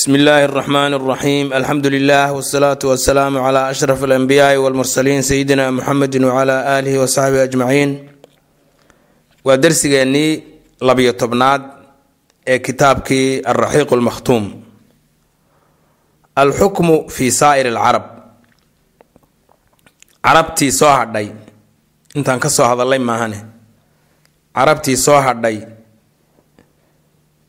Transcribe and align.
bsmi 0.00 0.16
illaahi 0.18 0.44
اraxmaan 0.48 0.92
اraxiim 0.96 1.46
alxamdu 1.52 1.88
lilah 1.94 2.32
wsalaatu 2.32 2.88
wasalaamu 2.92 3.38
cla 3.46 3.68
ashraf 3.72 4.00
alanbiyaai 4.08 4.56
walmursaliin 4.64 5.20
sayidina 5.30 5.64
muxamedi 5.76 6.18
wcla 6.24 6.56
aalihi 6.74 6.96
wasaxbihi 7.02 7.42
ajmaciin 7.48 7.90
waa 9.44 9.56
dersigeennii 9.62 10.30
labiyo 10.88 11.12
tobnaad 11.12 11.62
ee 12.52 12.58
kitaabkii 12.66 13.44
alraxiiq 13.52 13.92
lmakhtuum 14.00 14.44
alxukmu 16.42 16.96
fi 17.16 17.26
saa'ir 17.40 17.66
alcarab 17.68 18.04
carabtii 20.24 20.72
soo 20.80 20.92
hadhay. 20.98 21.28
Intaan 22.16 22.40
ka 22.40 22.48
soo 22.48 22.64
hadalay 22.70 22.98
maahane. 22.98 23.38
Carabtii 24.56 24.96
soo 24.96 25.20
hadhay 25.26 25.56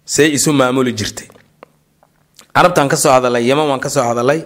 say 0.06 0.28
isu 0.36 0.52
maamuli 0.60 0.92
jirtay 1.00 1.31
carabtaan 2.56 2.90
ka 2.90 2.96
soo 2.98 3.12
hadalay 3.12 3.44
yeman 3.48 3.68
waan 3.68 3.80
ka 3.80 3.90
soo 3.90 4.04
hadalay. 4.04 4.42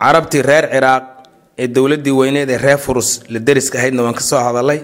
Carabtii 0.00 0.42
reer 0.42 0.64
ciraaq 0.72 1.04
ee 1.58 1.66
dowladdii 1.68 2.12
weyneed 2.18 2.50
ee 2.50 2.58
reer 2.58 2.78
furus 2.78 3.20
la 3.32 3.38
deriska 3.38 3.78
ahaydna 3.78 4.02
waan 4.02 4.14
ka 4.14 4.20
soo 4.20 4.38
hadalay. 4.38 4.80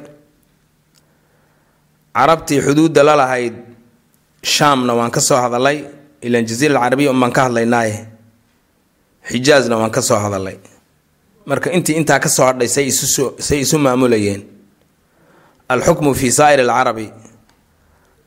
Carabtii 2.17 2.61
xuduudda 2.67 3.03
la 3.05 3.15
lahayd 3.17 3.55
shaamna 4.43 4.95
waan 4.95 5.11
ka 5.11 5.21
soo 5.21 5.37
hadalay. 5.45 5.85
Ilaan 6.23 6.47
jaziira 6.47 6.75
alcarabiya 6.77 7.11
unbaan 7.11 7.33
ka 7.33 7.43
hadlaynaaye 7.49 8.07
xijaazna 9.31 9.77
waan 9.77 9.91
ka 9.91 10.03
soo 10.03 10.19
hadalay. 10.19 10.57
Marka 11.47 11.71
intii 11.71 11.97
intaa 11.97 12.19
ka 12.21 12.29
soo 12.29 12.45
hadhay 12.47 12.69
say 12.69 12.91
say 12.91 13.61
isu 13.61 13.79
maamulayeen. 13.79 14.43
Alxukmu 15.69 16.15
fi 16.15 16.31
saa'ir 16.33 16.61
alcarabi. 16.61 17.13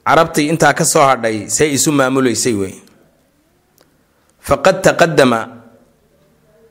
Carabtii 0.07 0.47
intaa 0.49 0.73
ka 0.73 0.83
hadhay 1.09 1.49
say 1.49 1.73
isu 1.73 1.91
maamulaysay 1.91 2.53
wey 2.53 2.73
faqad 4.47 4.77
taqadama 4.85 5.39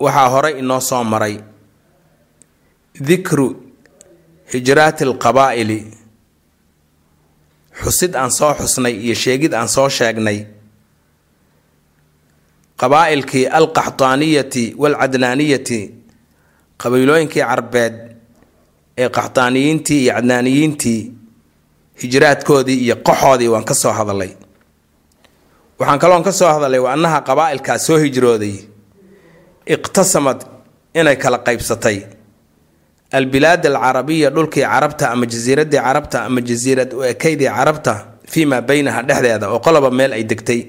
waxaa 0.04 0.28
horay 0.32 0.54
inoo 0.60 0.80
soo 0.88 1.04
maray. 1.12 1.36
Dikru 3.08 3.46
hijraati 4.52 5.04
alqabaa'ili 5.08 5.78
xusid 7.82 8.12
aan 8.20 8.30
soo 8.38 8.52
xusnay 8.60 8.94
iyo 9.04 9.14
sheegid 9.22 9.52
aan 9.54 9.68
soo 9.74 9.88
sheegnay. 9.96 10.38
Qabaa'ilkii 12.80 13.46
alqaxtaaniyati 13.58 14.64
waalcadnaaniyati 14.82 15.80
qabiilooyinkii 16.82 17.44
carbeed 17.50 17.94
ee 19.02 19.08
qaxtaaniyiintii 19.16 20.00
iyo 20.04 20.12
cadnaaniyiintii 20.16 21.00
hijraadkoodii 22.02 22.78
iyo 22.84 22.96
qaxoodii 23.06 23.48
waan 23.54 23.64
ka 23.64 23.74
soo 23.82 23.92
hadalay 23.98 24.32
waxaan 25.78 25.98
kaloon 26.02 26.22
ka 26.26 26.32
soo 26.32 26.48
hadalay 26.54 26.78
waa 26.84 26.92
annaha 26.96 27.20
qabaa'ilkaa 27.28 27.78
soo 27.86 27.98
hijrooday. 28.04 28.56
Iqtasamad 29.74 30.40
inay 30.94 31.16
kala 31.16 31.38
qaybsatay. 31.46 31.98
Albilaad 33.12 33.64
alcarabiya 33.66 34.30
dhulkii 34.34 34.64
carabta 34.72 35.10
ama 35.12 35.26
jasiiradii 35.32 35.80
carabta 35.86 36.18
ama 36.24 36.40
jasiirad 36.40 36.90
u 36.92 37.02
ekaydii 37.12 37.50
carabta 37.56 37.94
fii 38.32 38.46
maa 38.50 38.60
beynaha 38.68 39.02
dhexdeeda 39.08 39.46
oo 39.54 39.58
qoloba 39.66 39.90
meel 39.90 40.12
ay 40.12 40.24
degtay. 40.30 40.60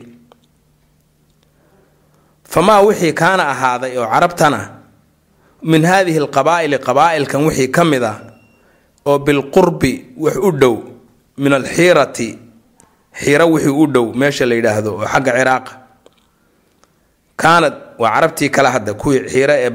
Famaa 2.54 2.81
wixii 2.88 3.14
kaana 3.14 3.44
ahaaday 3.54 3.98
oo 3.98 4.08
carabtana 4.14 4.59
min 5.72 5.84
haadihi 5.86 6.20
alqabaa'ili 6.24 6.78
qabaa'ilkan 6.88 7.42
wixii 7.48 7.68
ka 7.76 7.84
mid 7.92 8.04
a 8.04 8.14
oo 9.06 9.18
bilqurbi 9.26 9.94
wax 10.24 10.36
u 10.38 10.52
dhow 10.62 10.76
min 11.38 11.54
alxiirati 11.54 12.28
xiiro 13.22 13.45
wixii 13.53 13.69
u 13.81 13.86
dhow 13.94 14.06
meesha 14.19 14.45
la 14.50 14.56
yidhaahdo 14.56 14.89
oo 14.97 15.06
xagga 15.14 15.31
ciraaqa 15.38 15.72
kaanad 17.42 17.73
waa 18.00 18.11
carabtii 18.16 18.50
kala 18.56 18.69
hadda 18.72 18.94
kuwii 18.94 19.19
xiiro 19.31 19.53
ee 19.64 19.69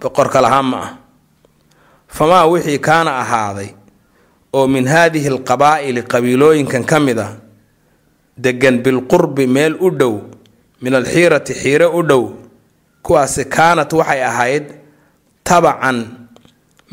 boqorka 0.00 0.40
lahaa 0.44 0.62
ma 0.70 0.78
ah 0.86 0.90
famaa 2.16 2.46
wixii 2.52 2.78
kaana 2.78 3.10
ahaaday 3.22 3.68
oo 4.52 4.66
min 4.74 4.86
haadihi 4.92 5.28
alqabaa'ili 5.34 6.02
qabiilooyinkan 6.12 6.84
ka 6.90 6.96
mid 7.00 7.18
a 7.18 7.28
degan 8.44 8.76
bilqurbi 8.84 9.46
meel 9.46 9.74
u 9.80 9.90
dhow 10.00 10.14
min 10.82 10.94
alxiirati 10.94 11.52
xiiro 11.62 11.88
u 11.98 12.02
dhow 12.10 12.22
kuwaasi 13.02 13.44
kaanat 13.56 13.92
waxay 13.92 14.22
ahayd 14.30 14.64
tabacan 15.44 15.98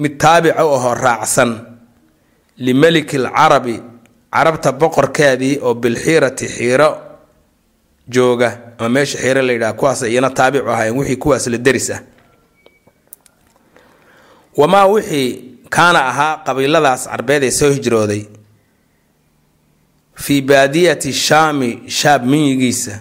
mid 0.02 0.14
taabica 0.22 0.58
ahoo 0.64 0.94
raacsan 1.06 1.52
limeliki 2.58 3.18
alcarabi 3.18 3.76
carabta 4.36 4.72
boqorkeedii 4.72 5.60
oo 5.62 5.74
bilxiirati 5.74 6.48
xiiro 6.48 6.90
jooga 8.14 8.50
ama 8.78 8.90
meesha 8.90 9.18
xiiro 9.18 9.42
la 9.42 9.54
yidhaha 9.54 9.74
kuwaas 9.74 10.02
iyana 10.02 10.30
taabicu 10.30 10.70
ahayn 10.70 10.98
wixii 10.98 11.16
kuwaas 11.24 11.48
la 11.48 11.58
deris 11.58 11.90
ah. 11.90 12.02
Wamaa 14.58 14.86
wixii 14.86 15.30
kaana 15.70 16.00
ahaa 16.12 16.38
qabiiladaas 16.46 17.04
carbeed 17.10 17.44
ee 17.44 17.52
soo 17.52 17.70
hijrooday 17.72 18.24
fii 20.16 20.42
baadiyati 20.42 21.14
shaami 21.14 21.84
shaab 21.88 22.26
minyigiisa 22.26 23.00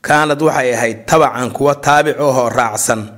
kaanad 0.00 0.42
waxay 0.42 0.74
ahayd 0.74 0.98
tabacan 1.06 1.50
kuwa 1.50 1.74
taabic 1.74 2.16
ahoo 2.20 2.48
raacsan. 2.48 3.08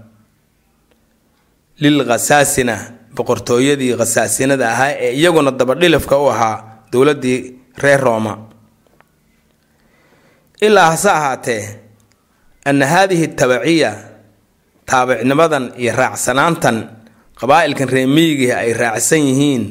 Lil 1.81 2.05
khasaasina 2.09 2.75
boqortooyadii 3.15 3.97
khasaasinada 3.97 4.73
ahaa 4.73 4.93
ee 4.93 5.13
iyaguna 5.13 5.51
dabadhilifka 5.51 6.19
u 6.19 6.31
ahaa 6.31 6.68
dowladii 6.93 7.39
reer 7.83 8.01
rooma. 8.01 8.35
Ilaa 10.61 10.91
hase 10.91 11.11
ahaatee 11.11 11.63
anna 12.65 12.87
haadihi 12.87 13.29
tabaciya 13.39 13.91
taabicnimadan 14.87 15.73
iyo 15.83 15.93
raacsanaantan 15.97 16.77
qabaa'ilkan 17.41 17.89
reemiyigihi 17.89 18.53
ay 18.53 18.73
raacsan 18.73 19.21
yihiin. 19.29 19.65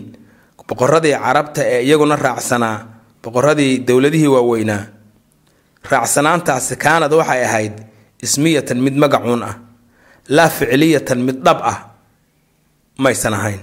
Boqoradii 0.68 1.16
carabta 1.26 1.62
ee 1.74 1.82
iyaguna 1.88 2.16
raacsanaa 2.16 2.76
boqoradii 3.24 3.74
dowladihii 3.88 4.28
waaweynaa. 4.36 4.84
Raacsanaantaasi 5.92 6.76
kaanad 6.84 7.12
waxay 7.20 7.44
ahayd 7.48 7.76
ismiyatan 8.26 8.80
mid 8.86 8.96
magacuun 9.04 9.44
ah 9.50 9.56
laa 10.36 10.50
ficliyatan 10.58 11.20
mid 11.28 11.38
dhab 11.46 11.60
ah 11.72 11.78
maysan 13.04 13.34
ahayn 13.40 13.60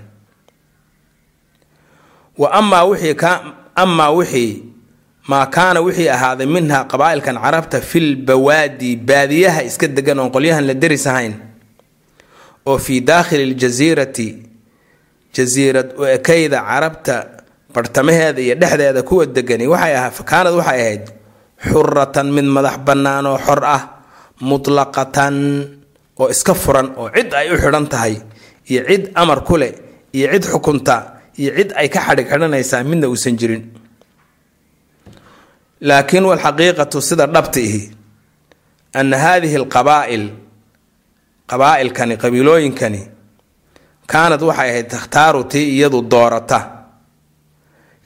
wa 2.38 2.48
amaa 2.52 4.10
wixii 4.10 4.62
maa 5.28 5.46
kaana 5.46 5.80
wixii 5.80 6.08
ahaaday 6.08 6.46
minha 6.46 6.84
qabaa'ilkan 6.84 7.36
carabta 7.44 7.80
fil 7.80 8.16
bawaadi 8.16 8.96
baadiyaha 8.96 9.62
iska 9.68 9.86
degan 9.88 10.18
oon 10.18 10.30
qolyahan 10.34 10.66
la 10.68 10.74
deris 10.74 11.06
ahayn 11.06 11.34
oo 12.66 12.78
fii 12.78 13.00
daakhili 13.00 13.54
ljasiirati 13.54 14.28
jasiirad 15.34 15.88
u 15.98 16.04
ekayda 16.16 16.60
carabta 16.70 17.14
barhtamaheeda 17.74 18.40
iyo 18.42 18.54
dhexdeeda 18.54 19.02
kuwa 19.02 19.26
degani. 19.26 19.66
Waxay 19.66 19.96
ahaa 19.96 20.10
kaanad 20.30 20.54
waxay 20.54 20.80
ahayd 20.80 21.04
xuratan 21.70 22.28
mid 22.32 22.44
madax 22.44 22.76
bannaan 22.86 23.26
oo 23.26 23.38
xor 23.46 23.64
ah 23.64 23.82
mutlaqatan 24.40 25.36
oo 26.20 26.28
iska 26.30 26.54
furan 26.54 26.92
oo 26.96 27.08
cid 27.14 27.34
ay 27.34 27.50
u 27.50 27.56
xidhan 27.58 27.86
tahay 27.92 28.14
iyo 28.70 28.82
cid 28.88 29.10
amar 29.14 29.40
ku 29.44 29.56
leh 29.56 29.72
iyo 30.12 30.28
cid 30.32 30.44
xukunta 30.52 30.96
iyo 31.40 31.50
cid 31.58 31.70
ay 31.80 31.88
ka 31.94 32.00
xadhig 32.06 32.26
xidhanaysaa 32.32 32.82
midna 32.90 33.06
uusan 33.12 33.36
jirin. 33.40 33.64
Laakiin 35.88 36.24
walxaqiiqatu 36.30 36.98
sida 37.08 37.26
dhabta 37.34 37.60
ihi 37.66 37.82
anna 38.98 39.16
haadihi 39.24 39.56
alqabaa'il 39.62 40.24
qabaa'ilkani 41.50 42.14
qabiilooyinkani 42.22 43.02
kaanad 44.12 44.42
waxay 44.48 44.68
ahayd 44.70 44.88
takhtaaru 44.94 45.40
tii 45.52 45.66
iyadu 45.76 45.98
doorata. 46.12 46.60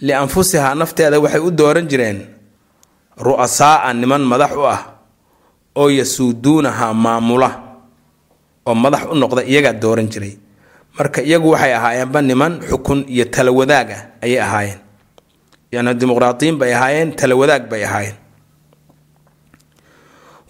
Lianfusihaa 0.06 0.74
nafteeda 0.80 1.18
waxay 1.24 1.40
u 1.40 1.50
dooran 1.60 1.86
jireen 1.90 2.18
ru'asaaa 3.26 3.92
niman 4.00 4.22
madax 4.32 4.52
u 4.56 4.64
ah 4.74 4.80
oo 5.80 5.88
yasuuduunahaa 5.98 6.94
maamula 7.04 7.50
oo 8.68 8.74
madax 8.84 9.02
u 9.12 9.14
noqda 9.22 9.42
iyagaa 9.50 9.72
dooran 9.82 10.08
jiray 10.12 10.34
marka 10.98 11.22
iyagu 11.22 11.50
waxay 11.54 11.72
ahaayeenba 11.74 12.20
niman 12.22 12.52
xukun 12.70 13.04
iyo 13.08 13.24
tala 13.24 13.50
wadaag 13.58 13.88
ah 13.90 14.02
ayay 14.24 14.40
ahaayeen. 14.46 14.78
Yani 15.72 15.94
dimuqraadiyiin 16.00 16.56
bay 16.60 16.74
ahaayeen 16.74 17.10
tala 17.18 17.34
wadaag 17.40 17.64
bay 17.70 17.84
ahaayeen. 17.84 18.16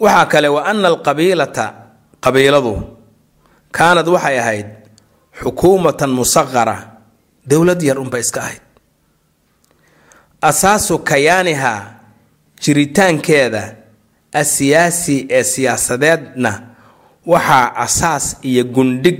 Waxaa 0.00 0.26
kale 0.32 0.48
wa 0.48 0.64
ana 0.70 0.88
alqabiilata 0.88 1.64
qabiiladu 2.24 2.74
kaanad 3.76 4.08
waxay 4.08 4.38
ahayd 4.38 4.66
xukuumatan 5.42 6.10
musaqara 6.18 6.76
dowlad 7.50 7.82
yar 7.82 7.98
unbay 7.98 8.20
iska 8.20 8.40
ahayd. 8.40 8.62
Asaasu 10.40 10.98
kayaaniha 10.98 11.72
jiritaankeeda 12.62 13.74
asiyaasi 14.32 15.26
ee 15.30 15.42
siyaasadeedna 15.44 16.52
waxaa 17.26 17.74
asaas 17.84 18.36
iyo 18.42 18.64
gundhig 18.64 19.18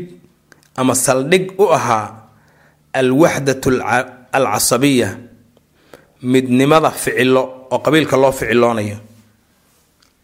ama 0.80 0.94
saldhig 0.94 1.44
u 1.58 1.66
ahaa 1.76 2.06
alwaxdatu 3.00 3.68
alcasabiya 4.36 5.08
midnimada 6.22 6.90
ficilo 6.90 7.42
oo 7.72 7.78
qabiilka 7.84 8.16
loo 8.22 8.32
ficiloonayo. 8.32 8.98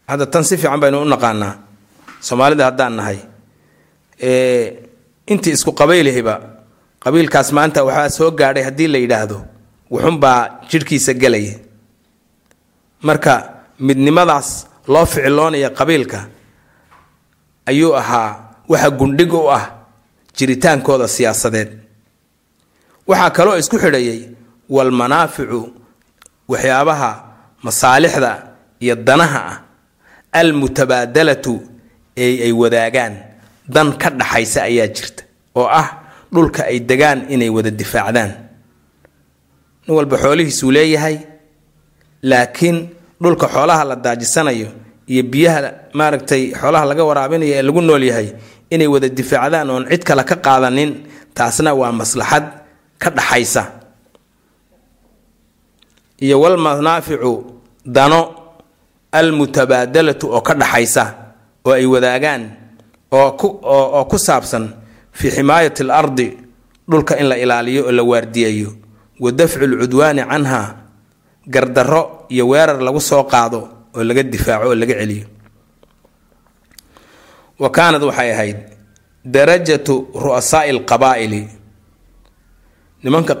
Hadda 0.07 0.25
tan 0.31 0.43
si 0.47 0.57
fiican 0.57 0.79
baynu 0.81 1.01
u 1.01 1.05
naqaanaa. 1.13 1.53
Soomaalida 2.25 2.65
haddaan 2.69 2.93
nahay 2.99 3.19
intii 5.31 5.53
isku 5.57 5.71
qabaylihiba 5.79 6.35
qabiilkaas 7.03 7.49
maanta 7.57 7.83
waxaa 7.87 8.09
soo 8.17 8.31
gaadhay 8.31 8.63
haddii 8.63 8.87
la 8.87 8.97
yidhaahdo 9.03 9.37
wuxunbaa 9.91 10.39
jidhkiisa 10.69 11.13
gelaya 11.13 11.55
marka 13.07 13.33
midnimadaas 13.79 14.49
loo 14.87 15.05
ficiloonaya 15.05 15.69
qabiilka 15.69 16.19
ayuu 17.69 17.93
ahaa 18.01 18.29
waxa 18.69 18.89
gundhig 18.89 19.33
u 19.33 19.49
ah 19.51 19.63
jiritaankooda 20.37 21.07
siyaasadeed. 21.07 21.69
Waxaa 23.07 23.29
kaloo 23.37 23.57
isku 23.61 23.77
xidhayay 23.83 24.19
walmanaaficu 24.69 25.59
waxyaabaha 26.51 27.09
masaalixda 27.65 28.31
iyo 28.83 28.95
danaha 28.95 29.41
ah 29.51 29.57
almutabaadalatu 30.39 31.53
ee 32.17 32.43
ay 32.45 32.51
wadaagaan. 32.51 33.13
Dan 33.75 33.97
ka 34.01 34.09
dhaxaysa 34.09 34.59
ayaa 34.69 34.87
jirta 34.95 35.23
oo 35.55 35.67
ah 35.81 35.87
dhulka 36.33 36.61
ay 36.71 36.79
degaan 36.89 37.19
inay 37.33 37.49
wada 37.49 37.71
difaacdaan. 37.71 38.31
Nin 39.87 39.93
walba 39.97 40.17
xoolihiisuu 40.17 40.71
leeyahay 40.71 41.17
laakiin 42.23 42.77
dhulka 43.21 43.47
xoolaha 43.53 43.83
la 43.89 43.95
daajisanayo 43.95 44.69
iyo 45.07 45.23
biyaha 45.23 45.59
maaragtay 45.93 46.43
xoolaha 46.61 46.85
laga 46.89 47.03
waraabinayo 47.09 47.53
ee 47.57 47.61
lagu 47.67 47.81
nool 47.81 48.03
yahay 48.03 48.27
inay 48.75 48.87
wada 48.93 49.09
difaacdaan 49.09 49.69
oon 49.73 49.83
cid 49.91 50.03
kale 50.07 50.23
ka 50.29 50.35
qaadanin 50.45 50.91
taasna 51.37 51.71
waa 51.79 51.91
maslaxad 51.91 52.45
ka 53.01 53.09
dhaxaysa. 53.17 53.63
Iyo 56.21 56.39
walmanaaficu 56.41 57.31
dano 57.85 58.19
almutabaadalatu 59.11 60.25
oo 60.35 60.41
ka 60.41 60.53
dhaxaysa 60.55 61.03
oo 61.65 61.73
ay 61.75 61.85
wadaagaan 61.85 62.43
oo 63.11 64.03
ku 64.09 64.17
saabsan 64.17 64.65
fii 65.11 65.31
ximaayati 65.35 65.83
al 65.83 65.91
ardi 65.91 66.27
dhulka 66.89 67.17
in 67.19 67.27
la 67.29 67.35
ilaaliyo 67.37 67.81
oo 67.87 67.91
la 67.91 68.03
waardiyayo 68.03 68.69
wa 69.19 69.31
dafcu 69.31 69.63
lcudwaani 69.67 70.23
canha 70.23 70.61
gardarro 71.47 72.25
iyo 72.31 72.47
weerar 72.47 72.79
lagu 72.81 72.99
soo 73.01 73.23
qaado 73.27 73.59
oo 73.95 74.03
laga 74.03 74.23
difaaco 74.23 74.67
oo 74.71 74.75
laga 74.75 74.95
celiyo 74.99 75.25
wa 77.59 77.69
kaanad 77.69 78.03
waxay 78.03 78.31
ahayd 78.31 78.57
darajatu 79.25 79.95
ru'asaa'i 80.23 80.69
alqabaa'ili 80.75 81.41
nimanka 83.03 83.35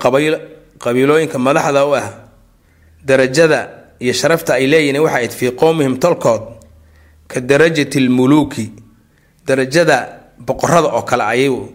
qabiilooyinka 0.83 1.37
madaxda 1.47 1.81
u 1.85 1.93
ah 1.95 2.07
darajada 3.05 3.59
iyo 3.99 4.13
sharafta 4.13 4.53
ay 4.53 4.65
leeyihiin 4.71 4.99
waxay 5.01 5.15
ahayd 5.17 5.31
fii 5.39 5.51
qowmihim 5.61 5.97
tolkood 5.99 6.41
ka 7.27 7.39
darajati 7.41 7.99
lmuluuki. 8.07 8.65
Darajada 9.47 9.97
boqorada 10.39 10.87
oo 10.97 11.01
kale 11.01 11.23
ayuu 11.23 11.69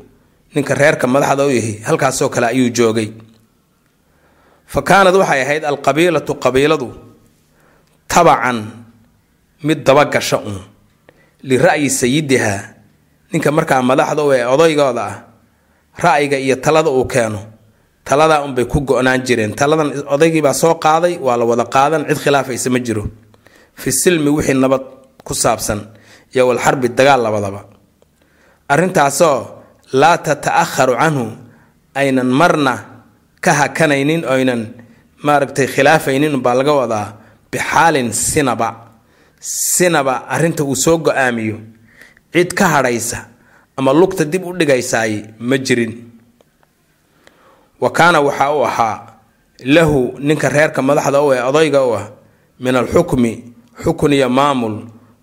ninka 0.54 0.74
reerka 0.74 1.06
madaxda 1.06 1.46
u 1.46 1.50
yahay 1.50 1.78
halkaasoo 1.86 2.28
kale 2.28 2.46
ayuu 2.46 2.70
joogay. 2.70 3.08
Fa 4.66 4.82
kaanad 4.82 5.14
waxay 5.14 5.42
ahayd 5.42 5.64
alqabiilatu 5.64 6.34
qabiiladu 6.34 6.88
tabacan 8.08 8.58
mid 9.62 9.78
dabagasha 9.86 10.38
uun 10.38 10.60
lira'yi 11.48 11.90
sayidiha 11.90 12.54
ninka 13.32 13.50
markaa 13.50 13.82
madaxda 13.82 14.22
u 14.24 14.32
ee 14.32 14.44
odaygooda 14.54 15.02
ah 15.10 15.16
ra'yiga 16.04 16.36
iyo 16.38 16.56
talada 16.56 16.90
uu 16.90 17.04
keeno. 17.04 17.40
Taladaa 18.04 18.42
unbay 18.46 18.64
ku 18.64 18.80
go-naan 18.80 19.20
jireen. 19.26 19.52
Taladan 19.54 19.92
odaygiibaa 20.14 20.54
soo 20.56 20.74
qaaday 20.80 21.18
waa 21.20 21.36
la 21.36 21.44
wada 21.44 21.64
qaadan 21.64 22.02
cid 22.08 22.18
khilaafaysa 22.24 22.70
ma 22.74 22.78
jiro. 22.86 23.04
Fi 23.80 23.92
silmi 23.92 24.30
wixii 24.36 24.54
nabad 24.56 24.82
ku 25.26 25.34
saabsan 25.34 25.80
iyo 26.34 26.48
walxarbi 26.48 26.88
dagaal 26.98 27.20
labadaba. 27.22 27.60
Arrintaasoo 28.72 29.38
laa 29.92 30.16
tata'aharu 30.18 30.94
canhu 31.00 31.26
aynan 31.94 32.26
marna 32.40 32.74
ka 33.44 33.52
hakanaynin 33.60 34.24
oynan 34.34 34.62
maaragtay 35.26 35.66
khilaafaynin 35.74 36.40
baa 36.44 36.54
laga 36.58 36.72
wadaa 36.80 37.06
bixaalin 37.52 38.12
sinaba 38.12 38.68
sinaba 39.40 40.28
arrinta 40.28 40.64
uu 40.64 40.76
soo 40.76 40.98
go'aamiyo. 40.98 41.58
Cid 42.32 42.54
ka 42.54 42.68
hadhaysa 42.68 43.26
ama 43.76 43.92
lugta 43.92 44.24
dib 44.24 44.44
u 44.46 44.52
dhigaysaay 44.52 45.22
ma 45.38 45.58
jirin. 45.58 45.92
Wa 47.80 47.90
kaana 47.90 48.20
waxaa 48.20 48.52
u 48.54 48.64
ahaa 48.64 49.06
lahu 49.64 50.14
ninka 50.18 50.48
reerka 50.48 50.82
madaxda 50.82 51.22
u 51.22 51.32
ee 51.34 51.42
odayga 51.42 51.80
u 51.86 51.94
ah 51.94 52.08
min 52.60 52.76
alxukmi 52.76 53.44
xukun 53.84 54.12
iyo 54.12 54.28
maamul 54.28 54.76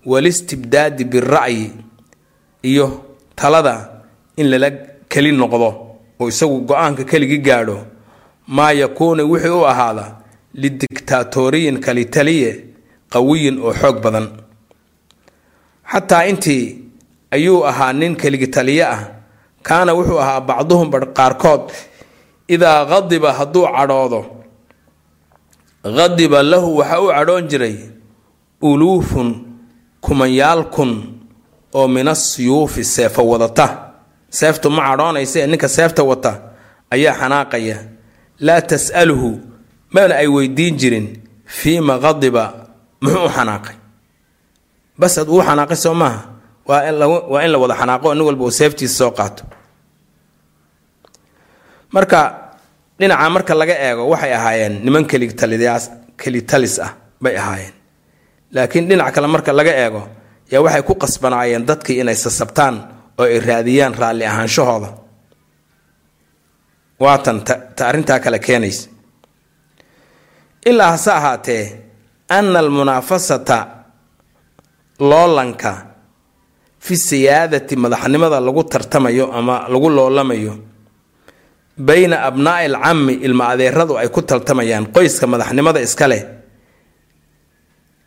walistibdaadi 0.06 1.04
bira'yi 1.06 1.72
iyo 2.63 3.04
talada 3.36 3.90
in 4.38 4.48
lala 4.50 4.72
keli 5.10 5.31
noqdo 5.31 5.70
oo 6.20 6.28
isagu 6.30 6.62
go'aanka 6.62 7.04
keligii 7.04 7.38
gaadho. 7.38 7.78
Maa 8.48 8.72
yakuunu 8.72 9.31
wixii 9.31 9.50
u 9.50 9.66
ahaada 9.68 10.16
lidictaatoriyin 10.54 11.80
kalitaliye 11.80 12.63
qawiyin 13.13 13.59
oo 13.59 13.74
xoog 13.74 13.98
badan. 14.04 14.27
Xataa 15.92 16.25
intii 16.31 16.63
ayuu 17.31 17.65
ahaa 17.65 17.94
nin 17.94 18.15
keligi 18.15 18.48
taliye 18.48 18.86
ah 18.86 19.01
kaana 19.63 19.94
wuxuu 19.94 20.19
ahaa 20.19 20.42
bacduhum 20.42 20.89
qaarkood 21.18 21.71
idaa 22.48 22.86
qadiba 22.86 23.33
hadduu 23.33 23.65
cadhoodo 23.75 24.21
qadiba 25.83 26.44
lahu 26.44 26.77
waxa 26.77 27.01
u 27.01 27.07
cadhoon 27.07 27.48
jiray 27.48 27.75
uluufun 28.62 29.30
kumanyaal 30.01 30.63
kun 30.69 30.92
oo 31.74 31.88
min 31.88 32.07
asiyuufi 32.07 32.83
seefo 32.83 33.21
wadata. 33.27 33.68
Seeftu 34.30 34.69
ma 34.69 34.81
cadhoonaysa 34.89 35.39
ee 35.39 35.48
ninka 35.48 35.68
seefta 35.69 36.03
wata 36.03 36.31
ayaa 36.92 37.15
xanaaqaya 37.19 37.77
laa 38.39 38.62
tas'aluhu 38.62 39.39
mana 39.94 40.15
ay 40.15 40.27
weydiin 40.27 40.75
jirin 40.77 41.07
fiima 41.45 41.95
qadiba 42.00 42.67
muxuu 43.02 43.26
u 43.26 43.30
xanaaqay? 43.38 43.76
Bas 45.00 45.14
ad 45.22 45.28
uu 45.30 45.42
xanaaqay 45.48 45.78
soo 45.84 45.94
maaha 46.02 46.20
waa 46.68 47.42
in 47.46 47.52
la 47.52 47.58
wada 47.64 47.76
xanaaqo 47.82 48.08
nin 48.16 48.26
walba 48.28 48.44
uu 48.48 48.52
seeftiisa 48.60 48.96
soo 49.00 49.12
qaato. 49.18 49.44
Marka 51.94 52.20
dhinaca 53.00 53.30
marka 53.36 53.54
laga 53.60 53.76
eego 53.88 54.04
waxay 54.12 54.34
ahaayeen 54.38 54.74
niman 54.86 55.06
kelitalis 56.22 56.76
ah 56.86 56.92
bay 57.24 57.36
ahaayeen. 57.42 57.74
Laakiin 58.56 58.86
dhinac 58.89 59.13
kale 59.16 59.27
marka 59.27 59.51
laga 59.60 59.72
eego 59.84 60.01
yaa 60.51 60.62
waxay 60.66 60.84
ku 60.88 60.94
qasbanaayeen 61.04 61.63
dadkii 61.70 62.00
inay 62.01 62.16
sasabtaan 62.25 62.75
oo 63.20 63.24
ay 63.25 63.39
raadiyaan 63.48 63.94
raalli 64.01 64.25
ahaanshahooda 64.32 64.89
waatan 67.04 67.38
ta 67.75 67.84
arrintaa 67.89 68.20
kale 68.25 68.39
keenaysa. 68.39 68.89
Ilaa 70.70 70.92
hase 70.92 71.12
ahaatee 71.12 71.63
ana 72.29 72.60
almunaafasata 72.60 73.57
loolanka 75.00 75.86
fi 76.79 76.98
siyaadati 76.98 77.75
madaxnimada 77.75 78.39
lagu 78.39 78.63
tartamayo 78.63 79.25
ama 79.34 79.55
lagu 79.69 79.89
loolamayo 79.89 80.53
bayna 81.77 82.17
abnaa'i 82.29 82.65
alcami 82.65 83.13
ilma 83.13 83.46
adeeradu 83.53 83.98
ay 84.01 84.10
ku 84.10 84.22
tartamayaan 84.22 84.86
qoyska 84.96 85.25
madaxnimada 85.34 85.79
iska 85.88 86.07
leh 86.12 86.24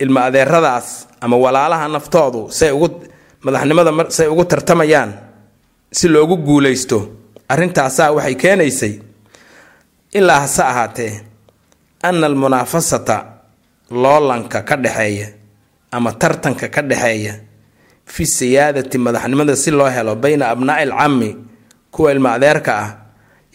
ilma 0.02 0.20
adeeradaas 0.28 0.88
ama 1.20 1.36
walaalaha 1.44 1.86
naftoodu 1.88 2.42
say 2.58 2.70
ugu 2.76 2.88
madaxnimada 3.46 3.90
say 4.16 4.26
ugu 4.32 4.44
tartamayaan 4.44 5.10
si 5.98 6.08
loogu 6.08 6.36
guulaysto 6.36 6.98
arrintaasaa 7.52 8.10
waxay 8.16 8.34
keenaysay 8.42 8.94
ilaa 10.18 10.40
hase 10.44 10.62
ahaatee 10.62 11.12
ana 12.02 12.26
almunaafasata 12.26 13.16
loolanka 13.90 14.62
ka 14.62 14.76
dhexeeya 14.76 15.28
ama 15.92 16.12
tartanka 16.12 16.68
ka 16.68 16.82
dhexeeya 16.82 17.34
fi 18.06 18.26
siyaadati 18.26 18.98
madaxnimada 18.98 19.56
si 19.56 19.70
loo 19.70 19.88
helo 19.90 20.14
bayna 20.16 20.48
abnaa'i 20.50 20.82
alcami 20.90 21.36
kuwa 21.90 22.12
ilma 22.12 22.32
adeerka 22.38 22.72
ah 22.78 22.90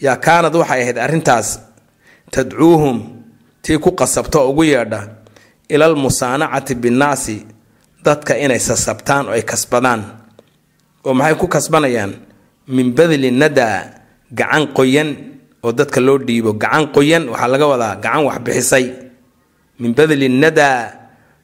yaa 0.00 0.16
kaanad 0.16 0.54
waxay 0.56 0.82
ahayd 0.82 0.98
arrintaas 0.98 1.60
tadcuuhum 2.30 2.98
tii 3.62 3.78
ku 3.78 3.90
qasabto 3.92 4.48
ugu 4.50 4.64
yeedha 4.64 5.08
ilal 5.68 5.96
musaanacati 5.96 6.74
binnaasi 6.74 7.36
dadka 8.04 8.38
inay 8.38 8.58
sasabtaan 8.60 9.26
oo 9.28 9.34
ay 9.34 9.42
kasbadaan. 9.42 10.02
Oo 11.04 11.14
maxay 11.14 11.34
ku 11.34 11.46
kasbanayaan? 11.50 12.12
Min 12.70 12.94
badli 12.94 13.30
nadaa 13.34 13.78
gacan 14.30 14.70
qoyan 14.76 15.08
oo 15.64 15.72
dadka 15.72 15.98
loo 16.00 16.18
dhiibo 16.18 16.52
gacan 16.54 16.84
qoyan 16.94 17.24
waxaa 17.32 17.48
laga 17.52 17.66
wadaa 17.66 17.94
gacan 18.04 18.22
wax 18.30 18.38
bixisay 18.46 18.84
min 19.80 19.94
badli 19.94 20.28
nadaa 20.28 20.92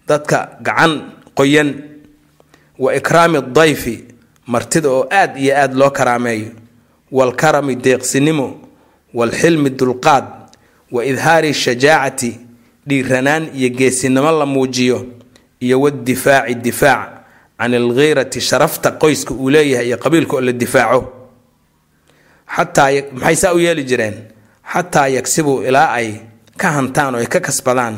dadka 0.09 0.59
gacan 0.63 0.93
qoyan. 1.35 1.71
Wa 2.79 2.95
ikraami 2.95 3.39
dayfi 3.53 4.05
martida 4.47 4.89
oo 4.91 5.07
aad 5.11 5.37
iyo 5.39 5.55
aad 5.57 5.75
loo 5.75 5.91
karaameeyo. 5.91 6.51
Waalkarami 7.13 7.77
deeqsinimo 7.77 8.47
waalxilmi 9.15 9.71
dulqaad 9.71 10.25
wa 10.93 11.05
idhaari 11.05 11.55
shajaacati 11.55 12.41
dhiiranaan 12.89 13.51
iyo 13.55 13.69
geesinimo 13.71 14.33
la 14.33 14.47
muujiyo 14.47 15.07
iyo 15.61 15.81
wadifaaci 15.81 16.55
difaac 16.55 17.09
can 17.59 17.75
alghiirati 17.75 18.41
sharafta 18.41 18.91
qoyska 18.91 19.35
uu 19.35 19.51
leeyahay 19.51 19.87
iyo 19.87 19.97
qabiilka 19.99 20.37
oo 20.37 20.41
la 20.41 20.53
difaaco. 20.53 21.13
Maxay 23.13 23.37
saa 23.37 23.53
u 23.55 23.59
yeeli 23.59 23.85
jireen? 23.85 24.15
Xataa 24.73 25.07
yagsibuu 25.09 25.63
ilaa 25.63 25.93
ay 25.93 26.15
ka 26.57 26.71
hantaan 26.71 27.15
oo 27.15 27.21
ay 27.21 27.27
ka 27.27 27.41
kasbadaan 27.41 27.97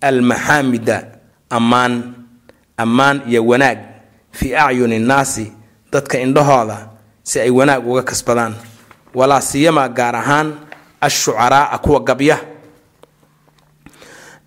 almaxaamida 0.00 0.96
ammaan 1.50 2.14
ammaan 2.76 3.22
iyo 3.28 3.46
wanaag 3.46 3.78
fii 4.32 4.54
acyuni 4.54 4.96
innaasi 4.96 5.52
dadka 5.92 6.18
indhahooda 6.18 6.88
si 7.22 7.40
ay 7.40 7.50
wanaag 7.50 7.86
uga 7.88 8.02
kasbadaan 8.02 8.54
walaa 9.14 9.40
siyamaa 9.40 9.88
gaar 9.88 10.16
ahaan 10.16 10.54
ashucaraa'a 11.00 11.78
kuwa 11.78 12.00
gabya 12.00 12.38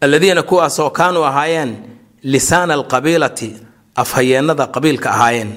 alladiina 0.02 0.44
kuwaasoo 0.44 0.90
kaanuu 0.90 1.24
ahaayeen 1.24 1.76
lisaana 2.24 2.74
alqabiilati 2.74 3.56
afhayeennada 3.96 4.68
qabiilka 4.68 5.10
ahaayeen 5.12 5.52